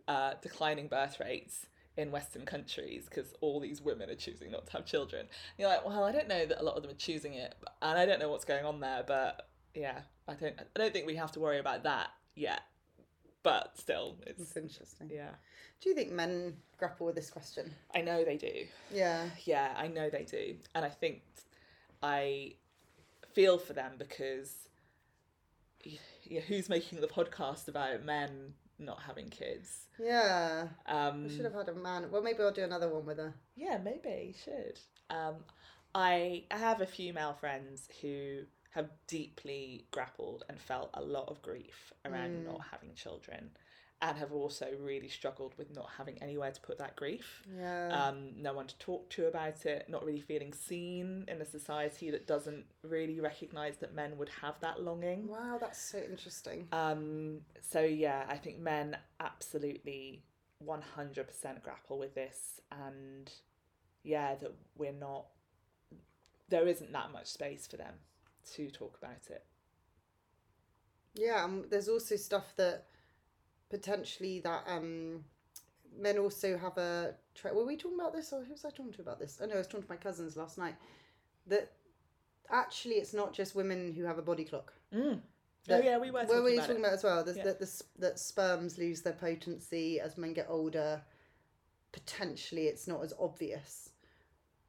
[0.07, 1.67] uh, declining birth rates
[1.97, 5.21] in Western countries because all these women are choosing not to have children.
[5.21, 7.55] And you're like, well, I don't know that a lot of them are choosing it,
[7.81, 11.05] and I don't know what's going on there, but yeah, I don't, I don't think
[11.05, 12.61] we have to worry about that yet.
[13.43, 15.09] But still, it's It's interesting.
[15.13, 15.29] yeah,
[15.79, 17.71] Do you think men grapple with this question?
[17.93, 18.65] I know they do.
[18.91, 19.29] Yeah.
[19.43, 20.55] Yeah, I know they do.
[20.73, 21.21] And I think
[22.01, 22.55] I
[23.33, 24.55] feel for them because
[26.23, 29.88] yeah, who's making the podcast about men not having kids?
[29.99, 30.67] Yeah.
[30.86, 32.11] Um, We should have had a man.
[32.11, 33.34] Well, maybe I'll do another one with her.
[33.55, 34.80] Yeah, maybe you should.
[35.09, 35.36] Um,
[35.93, 41.30] I I have a few male friends who have deeply grappled and felt a lot
[41.30, 42.45] of grief around Mm.
[42.45, 43.49] not having children,
[44.01, 47.43] and have also really struggled with not having anywhere to put that grief.
[47.57, 47.87] Yeah.
[47.89, 52.11] um, no one to talk to about it, not really feeling seen in a society
[52.11, 55.27] that doesn't really recognise that men would have that longing.
[55.27, 56.67] wow, that's so interesting.
[56.71, 60.23] Um, so yeah, I think men absolutely
[60.59, 63.31] one hundred percent grapple with this, and
[64.03, 65.25] yeah, that we're not.
[66.49, 67.95] There isn't that much space for them
[68.53, 69.45] to talk about it.
[71.15, 72.85] Yeah, um, there's also stuff that
[73.70, 75.24] potentially that um
[75.97, 78.93] men also have a tra- were we talking about this or who was I talking
[78.93, 79.39] to about this?
[79.41, 80.76] Oh no, I was talking to my cousins last night.
[81.47, 81.72] That
[82.51, 84.74] actually it's not just women who have a body clock.
[84.93, 85.20] Mm.
[85.70, 86.86] Oh yeah, we were talking Were we about talking it.
[86.86, 87.24] about as well?
[87.24, 87.43] There's Yeah.
[87.45, 91.01] that the that sperms lose their potency as men get older.
[91.91, 93.91] Potentially, it's not as obvious,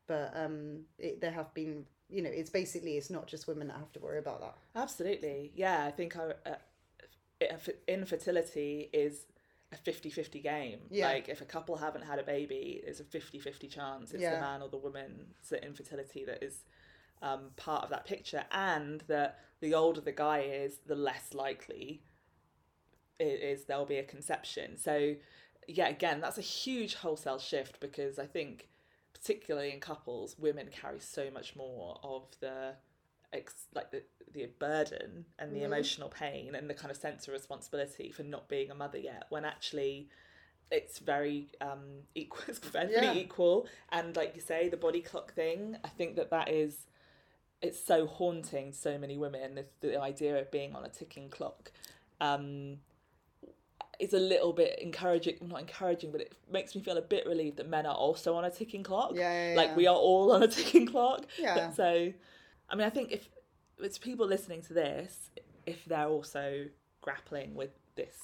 [0.07, 3.77] but um, it, there have been you know it's basically it's not just women that
[3.79, 4.55] have to worry about that.
[4.77, 5.51] Absolutely.
[5.57, 6.55] Yeah, I think I, uh,
[7.89, 9.27] infertility is
[9.73, 10.79] a 50-50 game.
[10.91, 11.09] Yeah.
[11.09, 14.37] Like if a couple haven't had a baby, it's a 50-50 chance it's Yeah.
[14.37, 16.65] the man or the woman's infertility that is
[17.23, 22.03] um, part of that picture and that the older the guy is, the less likely
[23.19, 24.77] it is there'll be a conception.
[24.77, 25.15] So
[25.67, 28.69] yeah, again, that's a huge wholesale shift because I think
[29.15, 32.75] particularly in couples, women carry so much more of the
[33.33, 34.03] ex- like the,
[34.33, 35.65] the burden and the Mhm.
[35.67, 39.25] emotional pain and the kind of sense of responsibility for not being a mother yet
[39.31, 40.09] when actually
[40.71, 43.15] it's very um equal it's very Yeah.
[43.15, 46.87] equal and like you say the body clock thing i think that that is
[47.63, 51.29] it's so haunting to so many women the, the idea of being on a ticking
[51.31, 51.71] clock
[52.21, 52.79] um
[53.99, 57.57] is a little bit encouraging not encouraging but it makes me feel a bit relieved
[57.57, 59.57] that men are also on a ticking clock Yeah, yeah, yeah.
[59.57, 61.71] like we are all on a ticking clock Yeah.
[61.73, 62.13] so
[62.71, 63.29] i mean i think if
[63.79, 65.31] it's people listening to this
[65.67, 66.67] if they're also
[67.01, 68.17] grappling with this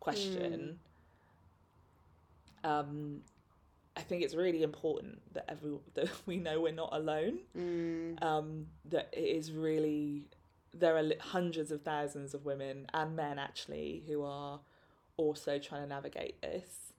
[0.00, 0.78] question
[2.64, 3.20] um
[3.96, 7.38] i think it's really important that every that we know we're not alone.
[7.56, 10.24] Mm, um that it is really
[10.74, 14.60] there are hundreds of thousands of women and men actually who are
[15.16, 16.92] also trying to navigate this.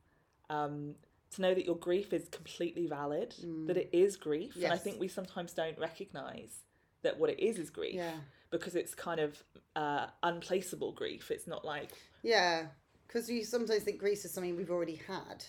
[0.49, 0.95] Um
[1.35, 3.35] to know that your grief is completely valid
[3.67, 6.63] that it is grief and i think we sometimes don't recognize
[7.03, 8.15] that what it is is grief yeah.
[8.49, 9.43] because it's kind of
[9.75, 11.91] uh unplaceable grief it's not like
[12.23, 12.67] Yeah,
[13.07, 15.45] because you sometimes think grief is something we've already had,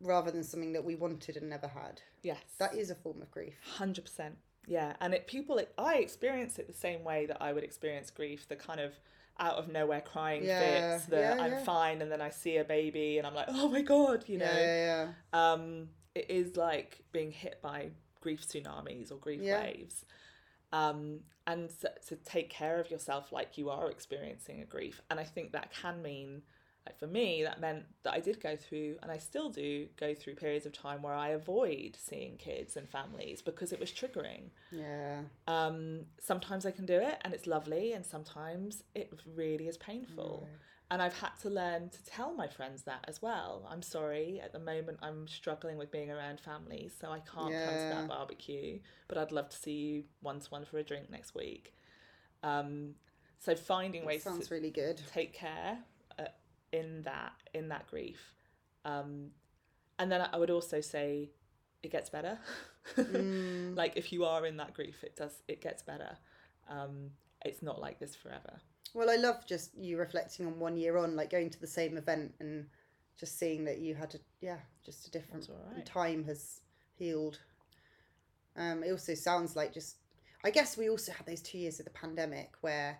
[0.00, 2.00] rather than something that we wanted and never had.
[2.22, 3.54] yes That is a form of grief.
[3.76, 4.36] Hundred percent.
[4.66, 8.46] Yeah, and it people I experience it the same way that I would experience grief,
[8.48, 8.92] the kind of
[9.38, 11.64] out of nowhere crying Yeah, fits, the yeah, I'm yeah.
[11.64, 14.44] fine and then I see a baby and I'm like, oh my god, you know.
[14.58, 20.04] yeah, yeah, Um, it is like being hit by grief tsunamis or grief waves.
[20.72, 25.00] Um, and to, to take care of yourself like you are experiencing a grief.
[25.10, 26.42] And I think that can mean
[26.86, 30.14] like for me that meant that i did go through and i still do go
[30.14, 34.50] through periods of time where i avoid seeing kids and families because it was triggering.
[34.70, 35.20] Yeah.
[35.46, 40.48] um, sometimes i can do it and it's lovely and sometimes it really is painful.
[40.90, 43.66] And i've had to learn to tell my friends that as well.
[43.70, 47.74] I'm sorry at the moment i'm struggling with being around family so i can't come
[47.78, 48.78] to that barbecue
[49.08, 51.72] but i'd love to see you one to one for a drink next week.
[52.42, 52.94] Um,
[53.38, 55.00] so finding That ways to sounds really good.
[55.12, 55.78] take care
[56.72, 58.34] in that in that grief
[58.84, 59.30] um
[59.98, 61.30] and then i would also say
[61.82, 62.38] it gets better
[62.98, 63.76] Mm.
[63.76, 66.16] like if you are in that grief it does it gets better
[66.68, 67.10] um
[67.44, 68.60] it's not like this forever
[68.94, 71.96] Well, I love just you reflecting on one year on, like going to the same
[71.96, 72.66] event and
[73.16, 75.86] just seeing that you had a yeah, just a different right.
[75.86, 76.60] time has
[76.98, 77.38] healed.
[78.56, 79.96] Um, it also sounds like just
[80.44, 82.98] I guess we also had those two years of the pandemic where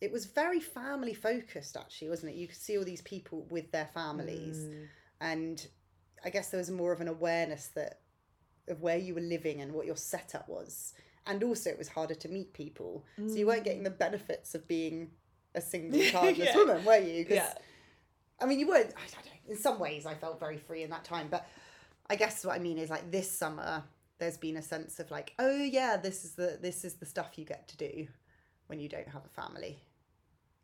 [0.00, 2.36] it was very family focused actually, wasn't it?
[2.36, 4.86] You could see all these people with their families Mm.
[5.20, 5.66] and
[6.24, 8.00] I guess there was more of an awareness that
[8.68, 10.92] of where you were living and what your setup was.
[11.26, 14.66] And also, it was harder to meet people, so you weren't getting the benefits of
[14.68, 15.10] being
[15.54, 16.56] a single childless Yeah.
[16.56, 17.54] woman, were you yeah
[18.40, 18.94] I mean, you weren't.
[18.96, 19.26] I don't.
[19.50, 21.46] In some ways, I felt very free in that time, but
[22.08, 23.82] I guess what I mean is like this summer,
[24.18, 27.32] there's been a sense of like, oh yeah, this is the this is the stuff
[27.36, 28.06] you get to do
[28.68, 29.78] when you don't have a family,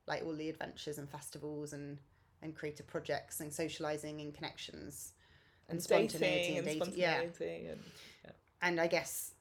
[0.06, 1.98] like all the adventures and festivals and
[2.42, 5.14] and creative projects and socializing and connections
[5.68, 6.92] and, spontaneity dating and and dating.
[6.96, 7.80] Yeah, spontaneity and
[8.62, 9.32] and I guess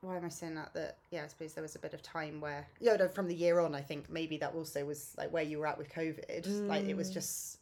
[0.00, 0.72] why am I saying that?
[0.74, 3.34] That yeah, I suppose there was a bit of time where yeah, no, from the
[3.34, 6.68] year on, I think maybe that also was like where you were at with COVID.
[6.68, 7.14] Like it was Mm.
[7.14, 7.58] just,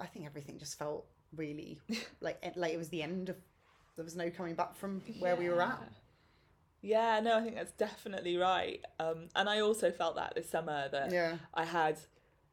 [0.00, 1.80] I think everything just felt really
[2.20, 3.36] like like it was the end of.
[3.96, 5.90] There was no coming back from where we were at.
[6.82, 8.84] Yeah no i think that's definitely right.
[9.00, 11.98] Um and i also felt that this summer that Yeah, I had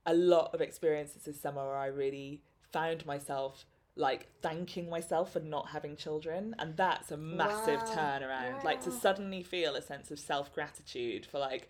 [0.05, 3.65] a lot of experiences this summer where I really found myself
[3.95, 8.19] like thanking myself for not having children and that's a massive Wow.
[8.19, 8.63] turnaround.
[8.63, 11.69] Like to suddenly feel a sense of self-gratitude for like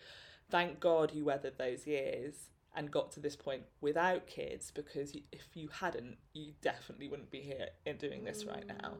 [0.49, 5.45] thank god you weathered those years and got to this point without kids because if
[5.53, 8.97] you hadn't you definitely wouldn't be here in doing this right now.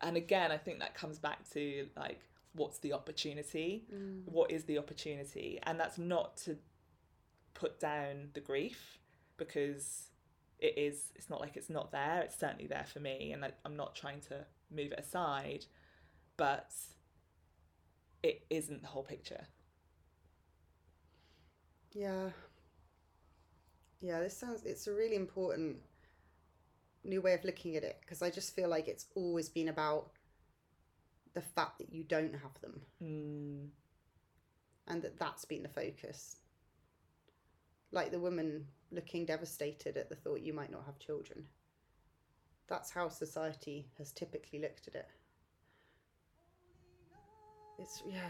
[0.00, 2.20] And again i think that comes back to like
[2.54, 4.22] what's the opportunity mm.
[4.26, 6.56] what is the opportunity and that's not to
[7.54, 8.98] put down the grief
[9.36, 10.08] because
[10.58, 13.52] it is it's not like it's not there it's certainly there for me and I,
[13.64, 15.64] i'm not trying to move it aside
[16.36, 16.72] but
[18.22, 19.46] it isn't the whole picture
[21.94, 22.30] yeah,
[24.00, 24.20] yeah.
[24.20, 24.64] This sounds.
[24.64, 25.76] It's a really important
[27.04, 30.10] new way of looking at it because I just feel like it's always been about
[31.34, 32.80] the fact that you don't have them.
[33.02, 33.68] mm,
[34.88, 36.36] and that that's been the focus.
[37.92, 41.44] Like the woman looking devastated at the thought you might not have children.
[42.68, 45.08] That's how society has typically looked at it.
[47.78, 48.20] It's, yeah.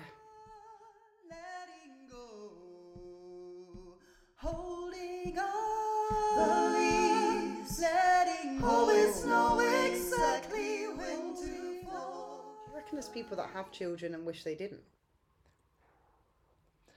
[1.29, 2.51] letting go,
[4.37, 8.67] holding on, release, letting go.
[8.67, 9.62] Always know exactly
[12.93, 14.83] reckon there's people that have children and wish they didn't.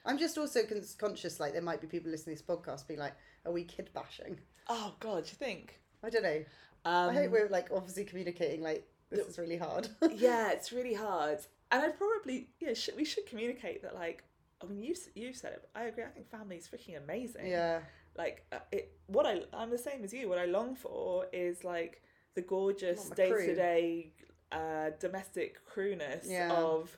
[0.06, 3.00] I'm just also con- conscious, like, there might be people listening to this podcast being
[3.00, 3.14] like,
[3.46, 4.40] are we kid bashing?
[4.68, 6.44] oh god you think I don't know.
[6.86, 9.88] um, I hope we're, like, obviously communicating, like, this is really hard.
[10.12, 11.40] yeah it's really hard
[11.72, 14.24] and i'd probably yeah should, we should communicate that like
[14.62, 17.48] i mean you you said it but i agree i think family is freaking amazing
[17.48, 17.80] yeah.
[18.18, 21.64] like uh, it what i i'm the same as you what i long for is
[21.64, 22.04] like
[22.36, 24.12] the gorgeous day to day
[24.52, 26.52] uh domestic crewness Yeah.
[26.54, 26.98] of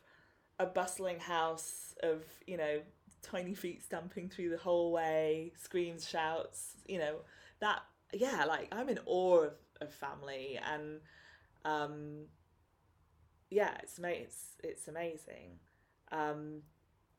[0.59, 2.81] a bustling house of you know
[3.21, 7.17] tiny feet stamping through the hallway screams shouts you know
[7.59, 7.79] that
[8.13, 10.99] yeah like i'm in awe of, of family and
[11.65, 12.25] um
[13.49, 15.59] yeah it's it's it's amazing
[16.11, 16.61] um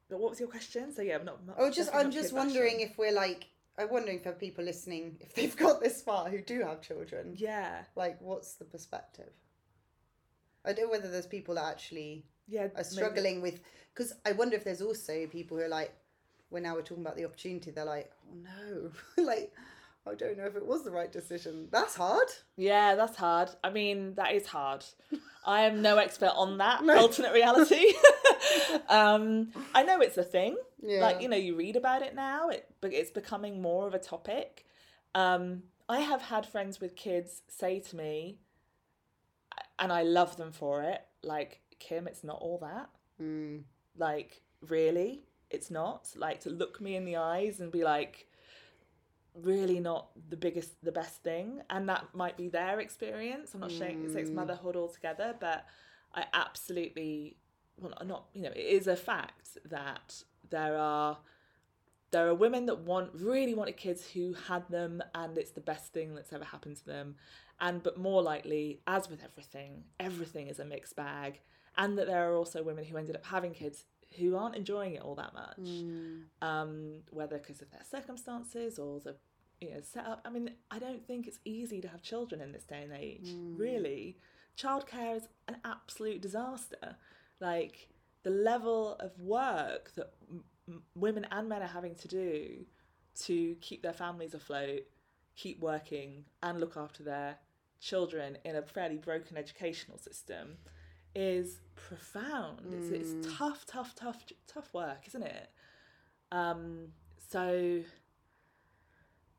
[0.08, 2.90] but what was your question so yeah i'm not, Oh, just I'm just wondering bashing.
[2.90, 3.46] if we're like
[3.78, 7.34] I'm wondering for people listening if they've got this far who do have children.
[7.36, 9.30] yeah Like, what's the perspective?
[10.64, 13.60] I don't know whether there's people that actually yeah are maybe- struggling with
[13.94, 15.92] because I wonder if there's also people who are like,
[16.50, 18.90] when now we're talking about the opportunity, they're like, oh no,
[19.24, 19.52] like
[20.06, 21.68] I don't know if it was the right decision.
[21.70, 22.28] That's hard.
[22.56, 23.50] Yeah, that's hard.
[23.62, 24.84] I mean, that is hard.
[25.46, 26.96] I am no expert on that No.
[26.98, 27.84] alternate reality.
[28.88, 30.56] um, I know it's a thing.
[30.82, 31.00] Yeah.
[31.00, 32.48] Like you know, you read about it now.
[32.48, 34.64] It but it's becoming more of a topic.
[35.14, 38.38] Um, I have had friends with kids say to me,
[39.78, 41.02] and I love them for it.
[41.22, 42.88] Like Kim, it's not all that.
[43.22, 43.62] Mm.
[43.96, 46.08] Like really, it's not.
[46.16, 48.26] Like to look me in the eyes and be like,
[49.34, 53.70] really not the biggest the best thing and that might be their experience i'm not
[53.70, 55.64] saying it's motherhood altogether but
[56.14, 57.36] i absolutely
[57.76, 61.18] well not you know it is a fact that there are
[62.10, 65.92] there are women that want really wanted kids who had them and it's the best
[65.92, 67.14] thing that's ever happened to them
[67.60, 71.40] and but more likely as with everything everything is a mixed bag
[71.76, 73.84] and that there are also women who ended up having kids
[74.18, 75.58] who aren't enjoying it all that much.
[76.40, 79.16] Um, whether because of their circumstances or the
[79.60, 80.20] you know setup.
[80.24, 83.28] I mean i don't think it's easy to have children in this day and age
[83.56, 84.18] really.
[84.56, 86.96] Childcare is an absolute disaster.
[87.40, 87.88] Like
[88.24, 90.12] the level of work that
[90.68, 92.64] m- women and men are having to do
[93.26, 94.82] to keep their families afloat
[95.36, 97.36] keep working and look after their
[97.80, 100.58] children in a fairly broken educational system
[101.14, 102.60] is profound.
[102.72, 105.50] It's, it's tough tough tough tough work isn't it?
[106.32, 106.88] Um
[107.30, 107.80] so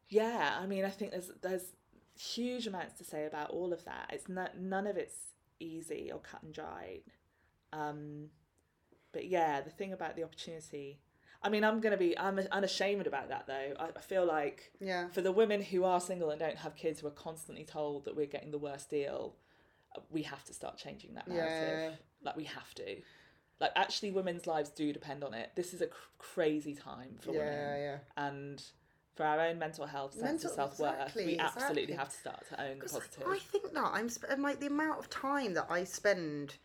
[0.09, 1.73] yeah i mean i think there's there's
[2.19, 4.09] huge amounts to say about all of that.
[4.11, 5.17] It's not none of it's
[5.59, 7.03] easy or cut and dried.
[7.71, 8.29] Um
[9.11, 10.99] but yeah the thing about the opportunity
[11.41, 15.07] i mean i'm gonna be i'm unashamed about that though i, I feel like Yeah.
[15.09, 18.15] for the women who are single and don't have kids who are constantly told that
[18.15, 19.35] we're getting the worst deal
[20.09, 21.95] we have to start changing that narrative Yeah.
[22.23, 22.97] like we have to
[23.59, 27.31] like actually women's lives do depend on it this is a cr- crazy time for
[27.31, 27.97] Yeah, women yeah.
[28.17, 28.63] and
[29.15, 31.95] for our own mental health sense Mental- of self-worth exactly, we absolutely exactly.
[31.97, 34.99] have to start to own the positive I think that I'm sp- like the amount
[34.99, 36.55] of time that I spend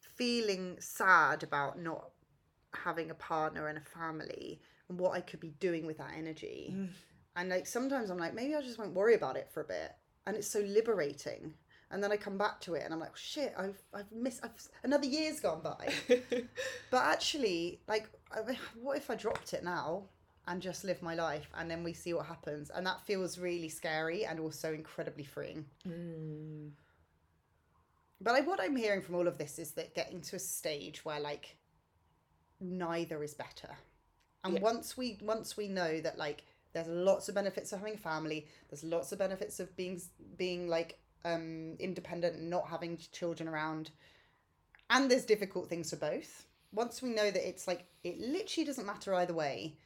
[0.00, 2.10] feeling sad about not
[2.74, 6.74] having a partner and a family and what I could be doing with that energy.
[6.76, 6.88] Mm.
[7.36, 9.92] And like sometimes I'm like, maybe I just won't worry about it for a bit.
[10.26, 11.54] And it's so liberating.
[11.90, 14.52] And then I come back to it and I'm like, shit, I've I've missed I've,
[14.82, 15.92] another year's gone by.
[16.90, 18.08] but actually, like,
[18.80, 20.04] what if I dropped it now
[20.48, 22.70] and just live my life and then we see what happens?
[22.74, 25.66] And that feels really scary and also incredibly freeing.
[25.86, 26.70] Mm.
[28.22, 31.04] But like, what I'm hearing from all of this is that getting to a stage
[31.04, 31.56] where like
[32.62, 33.76] neither is better,
[34.44, 34.60] and Yeah.
[34.60, 38.48] once we once we know that like there's lots of benefits of having a family,
[38.70, 40.00] there's lots of benefits of being
[40.36, 43.90] being like um independent and not having children around,
[44.90, 46.46] and there's difficult things for both.
[46.72, 49.76] Once we know that it's like it literally doesn't matter either way,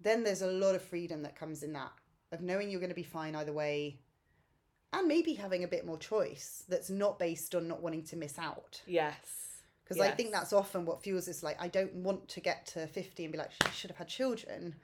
[0.00, 1.92] then there's a lot of freedom that comes in that
[2.32, 3.98] of knowing you're going to be fine either way
[4.92, 8.38] and maybe having a bit more choice that's not based on not wanting to miss
[8.38, 9.47] out yes
[9.88, 12.86] because i think that's often what fuels this like i don't want to get to
[12.86, 14.74] 50 and be like i should have had children.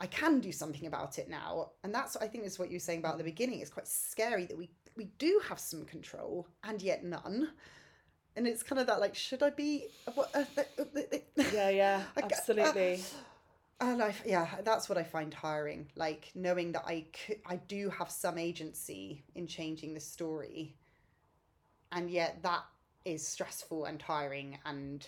[0.00, 2.76] I can do something about it now and that's what i think is what you
[2.76, 3.60] were saying about the beginning.
[3.60, 7.48] It's quite scary that we we do have some control and yet none.
[8.36, 10.44] And it's kind of that like should i be what uh,
[11.52, 12.02] yeah yeah.
[12.16, 13.02] Ca- absolutely.
[13.80, 15.88] and I, yeah, that's what I find tiring.
[15.96, 20.76] Like knowing that I could, I do have some agency in changing the story,
[21.92, 22.64] and yet that
[23.14, 25.06] is stressful and tiring and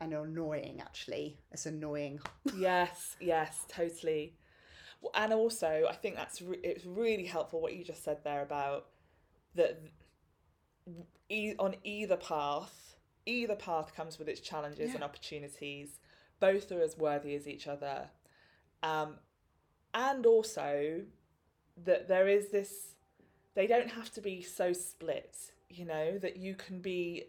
[0.00, 0.80] and annoying.
[0.80, 2.20] Actually, it's annoying.
[2.56, 4.34] yes yes totally.
[5.14, 8.86] And also i think that's re- it's really helpful what you just said there about
[9.54, 9.82] that
[11.28, 12.84] e- on either path
[13.26, 16.00] either path comes with its challenges and opportunities.
[16.40, 18.10] Both are as worthy as each other.
[18.82, 19.14] Um,
[19.94, 21.02] and also
[21.84, 22.94] that there is this
[23.54, 27.24] they don't have to be so split you know that you can be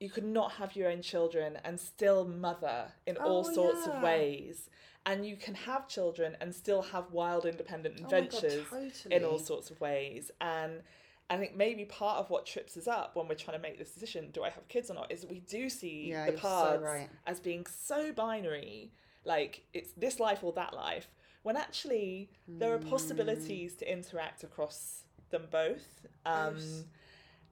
[0.00, 4.00] you could not have your own children and still mother in all Oh, sorts of
[4.02, 4.70] ways
[5.06, 9.38] and you can have children and still have wild independent Oh God, adventures in all
[9.38, 10.82] sorts of ways and
[11.28, 13.92] I think maybe part of what trips us up when we're trying to make this
[13.92, 16.80] decision, do I have kids or not, is we do see Yeah, the you're so
[16.80, 17.08] right.
[17.26, 18.90] as being so binary,
[19.24, 21.06] like it's this life or that life,
[21.44, 22.84] when actually there are Hmm.
[22.88, 26.06] possibilities to interact across them both.
[26.26, 26.56] Um.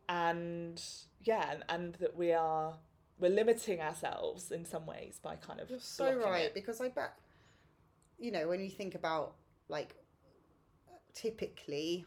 [0.09, 0.83] And
[1.23, 2.75] yeah, and, and that we are
[3.19, 6.55] we're limiting ourselves in some ways by kind of You're so right it.
[6.55, 7.15] because I bet,
[8.19, 9.35] you know, when you think about
[9.69, 9.97] like
[11.15, 12.07] typically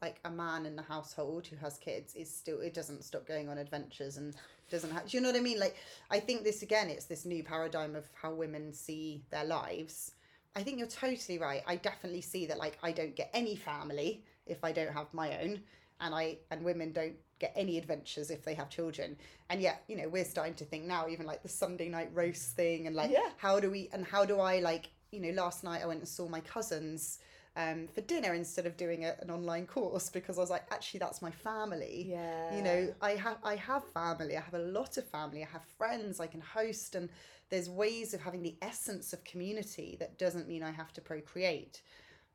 [0.00, 3.48] like a man in the household who has kids is still it doesn't stop going
[3.48, 4.34] on adventures and
[4.70, 5.58] doesn't have do you know what I mean?
[5.58, 5.76] Like
[6.10, 10.12] I think this again it's this new paradigm of how women see their lives.
[10.54, 11.62] I think you're totally right.
[11.66, 15.40] I definitely see that like I don't get any family if I don't have my
[15.42, 15.60] own
[16.02, 19.16] and I and women don't get any adventures if they have children
[19.50, 22.54] and yet you know we're starting to think now even like the Sunday night roast
[22.54, 23.30] thing and like Yeah.
[23.38, 26.08] how do we and how do I like you know last night I went and
[26.08, 27.18] saw my cousins
[27.56, 31.00] um, for dinner instead of doing a, an online course because I was like actually
[31.00, 32.54] that's my family Yeah.
[32.56, 35.64] you know I have I have family I have a lot of family I have
[35.64, 37.08] friends I can host and
[37.50, 41.82] there's ways of having the essence of community that doesn't mean I have to procreate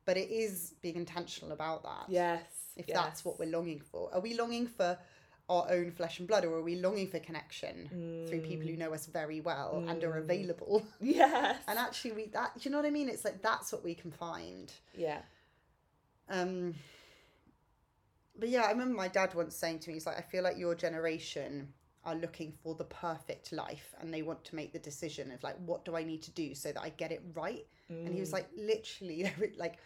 [0.05, 2.05] but it is being intentional about that.
[2.09, 4.09] yes If that's what we're longing for.
[4.13, 4.97] Are we longing for
[5.49, 7.87] our own flesh and blood or are we longing for connection
[8.27, 8.71] through people Mm.
[8.71, 10.85] who know us very well and are available?
[11.01, 13.07] yes and actually we that do you know what I mean?
[13.09, 14.71] It's like that's what we can find.
[14.93, 15.21] yeah
[16.29, 16.75] Um,
[18.39, 20.57] but yeah, I remember my dad once saying to me, he's like, I feel like
[20.57, 21.73] your generation
[22.03, 25.55] are looking for the perfect life and they want to make the decision of like,
[25.65, 27.65] what do I need to do so that I get it right?
[27.89, 29.77] And he was like, literally, like,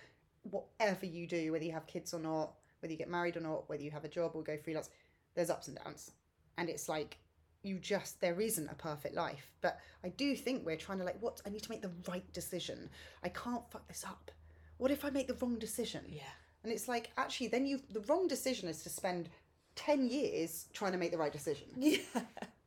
[0.49, 3.69] whatever you do, whether you have kids or not, whether you get married or not,
[3.69, 4.89] whether you have a job or go freelance,
[5.35, 6.11] there's ups and downs.
[6.57, 7.17] And it's like,
[7.63, 9.51] you just, there isn't a perfect life.
[9.61, 11.41] But I do think we're trying to like, what?
[11.45, 12.89] I need to make the right decision.
[13.23, 14.31] I can't fuck this up.
[14.77, 16.01] What if I make the wrong decision?
[16.09, 16.23] yeah
[16.63, 19.29] And it's like, actually, then you the wrong decision is to spend
[19.75, 21.67] 10 years trying to make the right decision.
[21.77, 21.97] yeah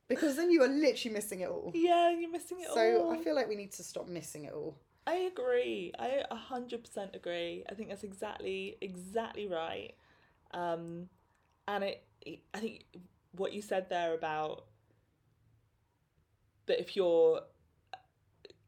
[0.08, 1.72] Because then you are literally missing it all.
[1.74, 4.44] yeah you're missing it So all So I feel like we need to stop missing
[4.44, 4.76] it all.
[5.06, 5.92] I agree.
[5.98, 7.64] I a hundred percent agree.
[7.68, 9.92] I think that's exactly exactly right.
[10.55, 11.09] Um,
[11.68, 12.05] and it,
[12.55, 12.84] I think
[13.32, 14.64] what you said there about
[16.66, 17.40] that if you're,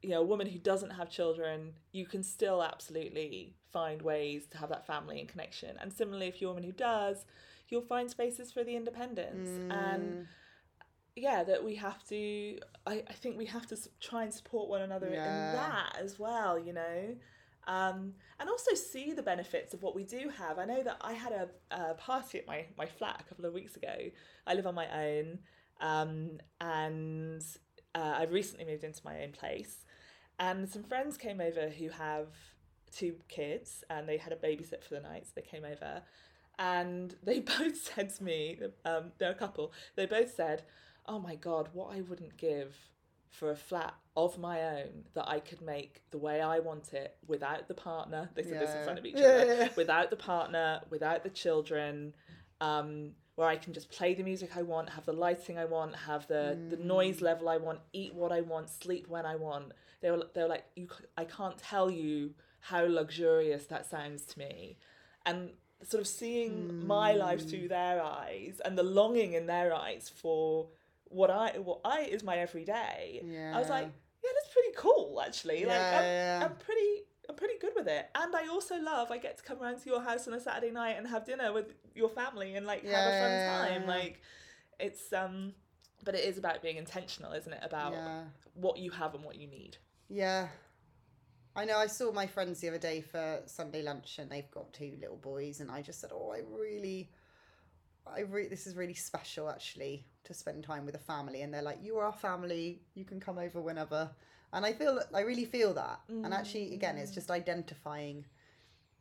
[0.02, 4.58] you know, a woman who doesn't have children, you can still absolutely find ways to
[4.58, 5.76] have that family and connection.
[5.80, 7.24] And similarly, if you're a woman who does,
[7.68, 10.26] you'll find spaces for the independence and
[11.16, 14.82] yeah that we have to I, I think we have to try and support one
[14.82, 15.24] another Yeah.
[15.48, 17.16] in that as well you know
[17.66, 20.58] um, and also see the benefits of what we do have.
[20.58, 23.52] I know that i had a, a party at my, my flat a couple of
[23.52, 23.94] weeks ago.
[24.46, 25.38] I live on my own
[25.80, 27.44] um, and
[27.94, 29.84] uh, i've recently moved into my own place.
[30.38, 32.28] And some friends came over who have
[32.92, 36.02] two kids and they had a babysit for the night so they came over.
[36.58, 39.72] And they both said to me um, they're a couple.
[39.96, 40.62] They both said
[41.08, 42.76] oh my god what i wouldn't give
[43.30, 47.16] for a flat of my own that i could make the way i want it
[47.26, 48.30] without the partner.
[48.34, 49.46] They said this in front of each Yeah, other.
[49.46, 49.68] Yeah, yeah.
[49.76, 52.14] without the partner without the children
[52.60, 55.94] um, where i can just play the music i want have the lighting i want
[55.94, 59.72] have the, the noise level i want eat what i want sleep when i want.
[60.00, 64.38] They were, they were like you, i can't tell you how luxurious that sounds to
[64.38, 64.76] me.
[65.24, 65.50] And
[65.82, 70.68] sort of seeing my life through their eyes and the longing in their eyes for
[71.08, 73.22] what I what I is my everyday.
[73.24, 73.52] Yeah.
[73.56, 73.90] I was like, Yeah.
[74.24, 75.64] yeah, that's pretty cool actually.
[75.64, 76.40] like Yeah, I'm, yeah.
[76.44, 78.08] I'm pretty I'm pretty good with it.
[78.14, 80.70] And I also love I get to come around to your house on a Saturday
[80.72, 83.82] night and have dinner with your family and like have a Yeah, fun yeah, time.
[83.82, 83.88] yeah.
[83.88, 84.20] Like
[84.78, 85.54] it's um
[86.04, 87.60] but it is about being intentional, isn't it?
[87.62, 88.24] About Yeah.
[88.54, 89.76] what you have and what you need.
[90.08, 90.48] Yeah.
[91.56, 94.72] I know I saw my friends the other day for Sunday lunch and they've got
[94.74, 97.10] two little boys and I just said, "Oh, I really
[98.06, 101.62] I re- this is really special actually to spend time with a family." And they're
[101.62, 102.82] like, "You are our family.
[102.94, 104.10] You can come over whenever."
[104.52, 106.00] And I feel I really feel that.
[106.08, 108.24] And actually again, it's just identifying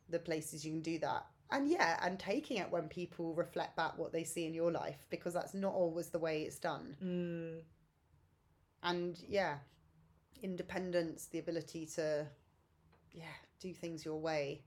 [0.08, 1.26] the places you can do that.
[1.50, 5.06] And yeah, and taking it when people reflect back what they see in your life
[5.10, 6.96] because that's not always the way it's done.
[7.02, 7.62] Mm,
[8.82, 9.56] and yeah
[10.42, 12.26] independence the ability to
[13.12, 13.24] yeah
[13.60, 14.62] do things your way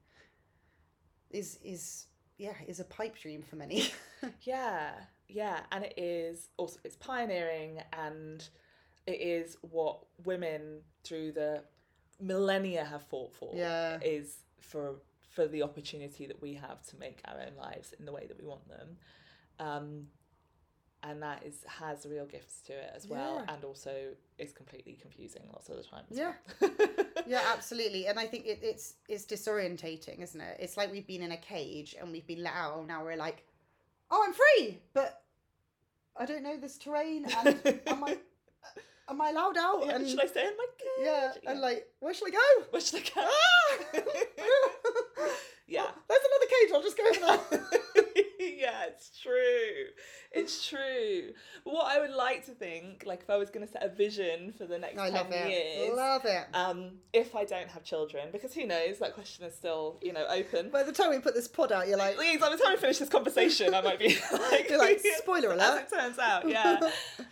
[1.30, 2.08] is is
[2.40, 3.92] yeah is a pipe dream for many
[4.42, 4.92] Yeah,
[5.28, 8.48] yeah, and it is also it's pioneering and
[9.06, 11.64] it is what women through the
[12.20, 13.54] millennia have fought for.
[13.56, 13.98] Yeah.
[14.02, 14.96] is for
[15.30, 18.38] for the opportunity that we have to make our own lives in the way that
[18.38, 18.98] we want them,
[19.60, 20.08] um,
[21.04, 23.54] and that is has real gifts to it as well, Yeah.
[23.54, 23.94] and also
[24.38, 26.04] is completely confusing lots of the time.
[26.10, 26.34] Yeah.
[26.62, 26.72] well.
[27.28, 31.22] yeah absolutely and i think it, it's it's disorientating isn't it it's like we've been
[31.22, 33.46] in a cage and we've been let out and now we're like
[34.10, 35.22] oh i'm free but
[36.18, 38.18] i don't know this terrain and am i
[39.10, 41.06] am i allowed out Yeah, and should I stay in my cage?
[41.06, 43.28] yeah and like where should i go where should I go?
[43.28, 44.10] Ah!
[45.68, 45.88] yeah.
[46.08, 47.80] there's another cage i'll just go over there
[48.58, 49.92] yeah, it's true.
[50.32, 51.34] It's true.
[51.64, 54.54] What I would like to think, like if I was going to set a vision
[54.58, 57.84] for the next i 10 love it years, love it um, if I don't have
[57.84, 60.70] children, because who knows, that question is still, you know, open.
[60.70, 62.78] by the time we put this pod out you're like Please, by the time we
[62.78, 65.88] finish this conversation, I might be like, You're like, spoiler as alert.
[65.92, 66.80] it turns out, yeah.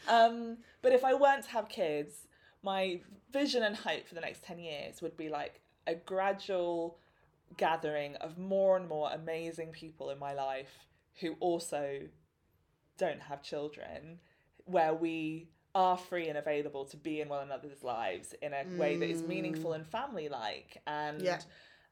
[0.08, 2.28] um, but if I weren't to have kids,
[2.64, 3.02] my
[3.32, 6.98] vision and hope for the next 10 years would be like a gradual
[7.56, 10.88] gathering of more and more amazing people in my life
[11.20, 12.02] who also
[12.98, 14.20] don't have children,
[14.66, 18.98] where we are free and available to be in one another's lives in a way
[18.98, 21.40] that is meaningful and family like and Yeah.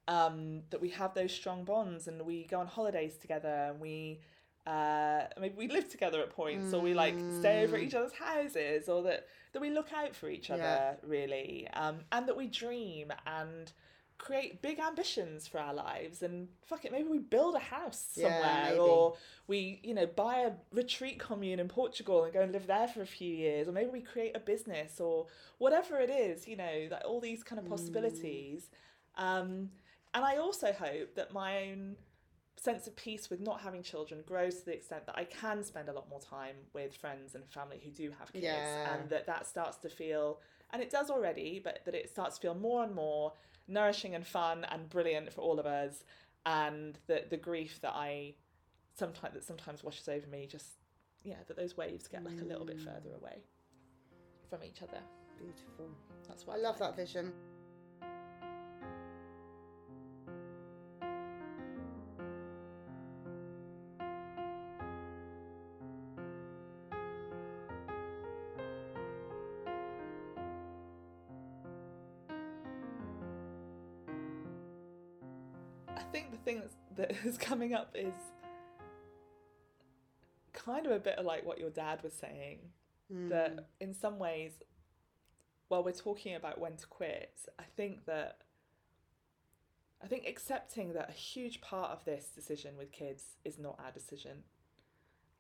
[0.08, 4.22] um, that we have those strong bonds and we go on holidays together and we
[4.66, 8.14] uh, maybe we live together at points or we like stay over at each other's
[8.14, 10.96] houses or that that we look out for each other Yeah.
[11.04, 13.72] really um, and that we dream and
[14.18, 18.64] create big ambitions for our lives and fuck it maybe we build a house somewhere
[18.68, 18.80] maybe.
[18.80, 19.16] or
[19.48, 23.02] we you know buy a retreat commune in Portugal and go and live there for
[23.02, 26.88] a few years or maybe we create a business or whatever it is you know
[26.90, 28.70] like all these kind of possibilities
[29.18, 29.70] um
[30.14, 31.98] and I also hope that my own
[32.58, 35.90] sense of peace with not having children grows to the extent that I can spend
[35.90, 38.94] a lot more time with friends and family who do have kids Yeah.
[38.94, 40.40] and that that starts to feel
[40.72, 43.34] and it does already but that it starts to feel more and more
[43.68, 46.04] nourishing and fun and brilliant for all of us
[46.46, 48.36] and that the grief that I
[48.96, 50.68] sometimes that sometimes washes over me just
[51.24, 52.86] yeah that those waves get like a little bit mm.
[52.86, 53.44] further away
[54.50, 55.00] from each other
[55.38, 55.90] Beautiful.
[56.28, 56.96] that's why I love like.
[56.96, 57.34] that vision.
[77.26, 78.14] Is coming up is
[80.54, 82.60] kind of a bit of like what your dad was saying.
[83.14, 83.30] Mm.
[83.30, 84.54] That in some ways,
[85.68, 88.40] while we're talking about when to quit, I think that
[90.02, 93.92] I think accepting that a huge part of this decision with kids is not our
[93.92, 94.44] decision,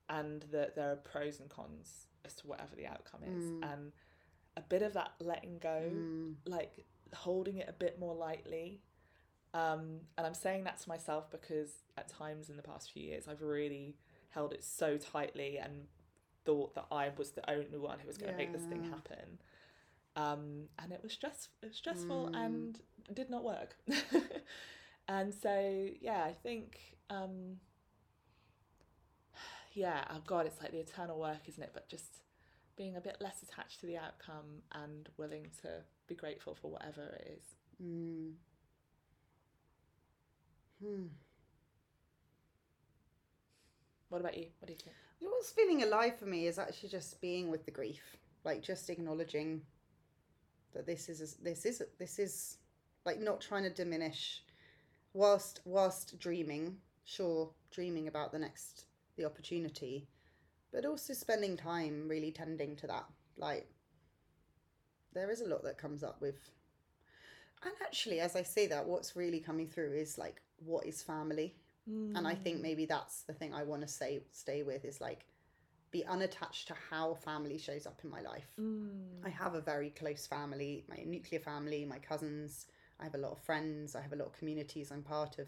[0.09, 3.73] and that there are pros and cons as to whatever the outcome is, Mm.
[3.73, 3.91] and
[4.57, 6.35] a bit of that letting go Mm.
[6.45, 8.81] like holding it a bit more lightly.
[9.55, 13.25] Um, and I'm saying that to myself because at times in the past few years,
[13.29, 13.95] I've really
[14.29, 15.85] held it so tightly and
[16.43, 19.39] thought that I was the only one who was going to make this thing happen.
[20.17, 22.45] Um, and it was stress, it was stressful Mm.
[22.45, 22.81] and
[23.13, 23.77] did not work.
[25.07, 26.77] and so, yeah, I think,
[27.09, 27.59] um,
[29.73, 31.71] yeah, oh God, it's like the eternal work, isn't it?
[31.73, 32.21] But just
[32.75, 35.69] being a bit less attached to the outcome and willing to
[36.07, 37.55] be grateful for whatever it is.
[37.81, 38.33] Mm.
[40.85, 41.05] Hmm.
[44.09, 44.47] What about you?
[44.59, 44.95] What do you think?
[45.19, 49.61] What's feeling alive for me is actually just being with the grief, like just acknowledging
[50.73, 52.57] that this is this is this is
[53.05, 54.43] like not trying to diminish,
[55.13, 58.85] whilst whilst dreaming, sure, dreaming about the next
[59.17, 60.07] the opportunity,
[60.71, 63.05] but also spending time really tending to that.
[63.37, 63.67] Like
[65.13, 66.51] there is a lot that comes up with,
[67.63, 71.55] and actually, as I say that, what's really coming through is like what is family
[71.87, 75.25] and I think maybe that's the thing I want to say stay with is like
[75.91, 78.47] be unattached to how family shows up in my life.
[78.59, 79.23] Mm.
[79.23, 82.65] I have a very close family, my nuclear family, my cousins.
[82.99, 83.95] I have a lot of friends.
[83.95, 84.91] I have a lot of communities.
[84.91, 85.47] I'm part of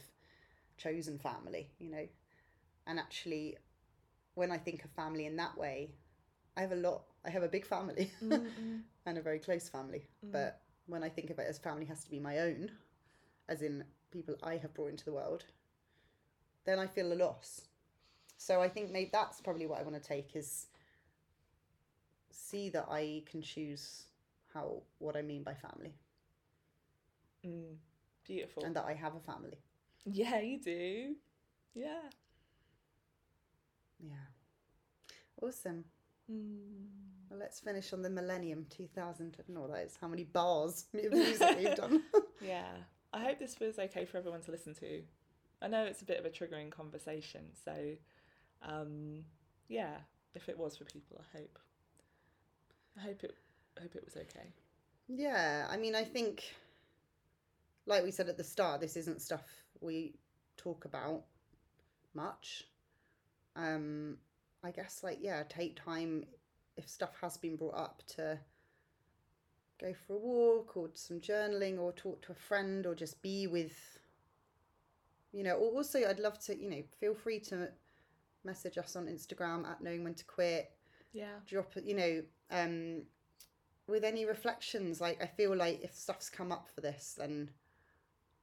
[0.78, 2.08] chosen family, you know.
[2.86, 3.58] And actually,
[4.36, 5.89] when I think of family in that way,
[6.55, 7.01] I have a lot.
[7.26, 10.08] I have a big family and a very close family.
[10.22, 12.72] But when I think of it as family has to be my own,
[13.48, 15.46] as in people I have brought into the world,
[16.66, 17.62] then I feel a loss.
[18.38, 20.68] So I think maybe that's probably what I want to take is
[22.32, 24.04] see that I can choose
[24.54, 25.94] how what I mean by family
[27.46, 27.78] Mm.
[28.26, 28.64] Beautiful.
[28.66, 29.58] and that I have a family.
[30.06, 31.16] yeah, you do.
[31.74, 32.02] Yeah.
[34.00, 34.28] Yeah.
[35.42, 35.86] Awesome.
[36.32, 36.88] Mm.
[37.30, 39.36] Well, let's finish on the Millennium 2000.
[39.38, 39.98] I don't know what that is.
[40.00, 42.04] How many bars of music we've done.
[42.40, 42.68] Yeah.
[43.14, 45.02] I hope this was okay for everyone to listen to.
[45.62, 47.74] I know it's a bit of a triggering conversation, so
[48.62, 49.24] um,
[49.70, 49.96] yeah,
[50.36, 51.58] if it was for people, I hope.
[52.98, 53.34] I hope it.
[53.78, 54.54] I hope it was okay.
[55.08, 56.44] Yeah, I mean, I think,
[57.88, 59.44] like we said at the start, this isn't stuff
[59.82, 60.14] we
[60.58, 61.24] talk about
[62.14, 62.66] much.
[63.56, 64.18] Um,
[64.64, 66.26] I guess, like, yeah, take time
[66.76, 68.40] if stuff has been brought up to
[69.80, 73.48] go for a walk or some journaling or talk to a friend or just be
[73.48, 74.00] with,
[75.32, 77.70] you know, also I'd love to, you know, feel free to
[78.44, 80.72] message us on Instagram at knowing when to quit
[81.12, 81.40] Yeah.
[81.46, 83.04] drop you know um
[83.88, 87.50] with any reflections like i feel like if stuff's come up for this then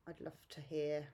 [0.09, 1.05] i'd love to hear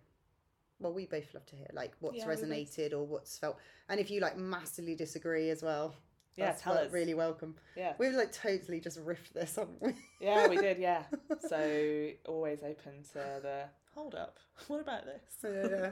[0.81, 3.59] well we both love to hear like what's Yeah, resonated or what's felt
[3.89, 5.94] and if you like massively disagree as well
[6.36, 7.94] Yeah, that's tell really welcome Yeah.
[7.98, 10.78] we've like totally just riffed this haven't we Yeah, we did.
[10.78, 11.05] Yeah.
[11.48, 14.39] So always open to the hold up.
[14.69, 15.23] What about this?
[15.44, 15.90] yeah, yeah.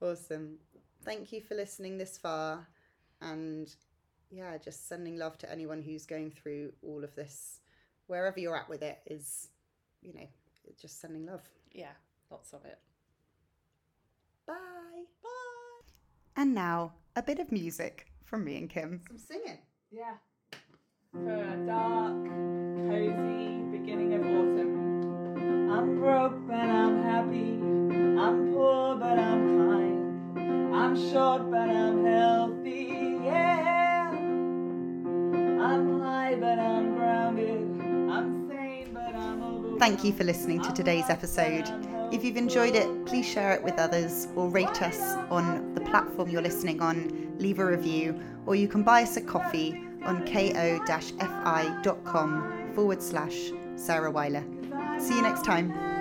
[0.00, 0.58] awesome
[1.04, 2.66] thank you for listening this far
[3.20, 3.74] and
[4.30, 7.60] yeah just sending love to anyone who's going through all of this
[8.06, 9.48] wherever you're at with it is
[10.00, 10.26] you know
[10.80, 11.42] just sending love
[11.72, 11.92] Yeah.
[12.30, 12.78] Lots of it.
[14.46, 14.54] Bye
[15.22, 16.40] Bye.
[16.42, 19.58] and now a bit of music from me and kim some singing
[19.90, 20.14] Yeah.
[21.12, 22.24] For a dark,
[22.88, 27.50] cozy beginning of autumn, I'm broke but I'm happy.
[28.18, 30.74] I'm poor but I'm kind.
[30.74, 33.18] I'm short but I'm healthy.
[33.24, 34.08] Yeah.
[35.68, 37.60] I'm high but I'm grounded.
[38.10, 39.78] I'm sane but I'm overwhelmed.
[39.80, 41.68] Thank you for listening to today's episode.
[42.12, 46.28] If you've enjoyed it, please share it with others or rate us on the platform
[46.28, 51.22] you're listening on, leave a review, or you can buy us a coffee on ko-fi.com
[52.74, 54.44] forward slash Sarah Weiler.
[54.98, 55.91] See you next time.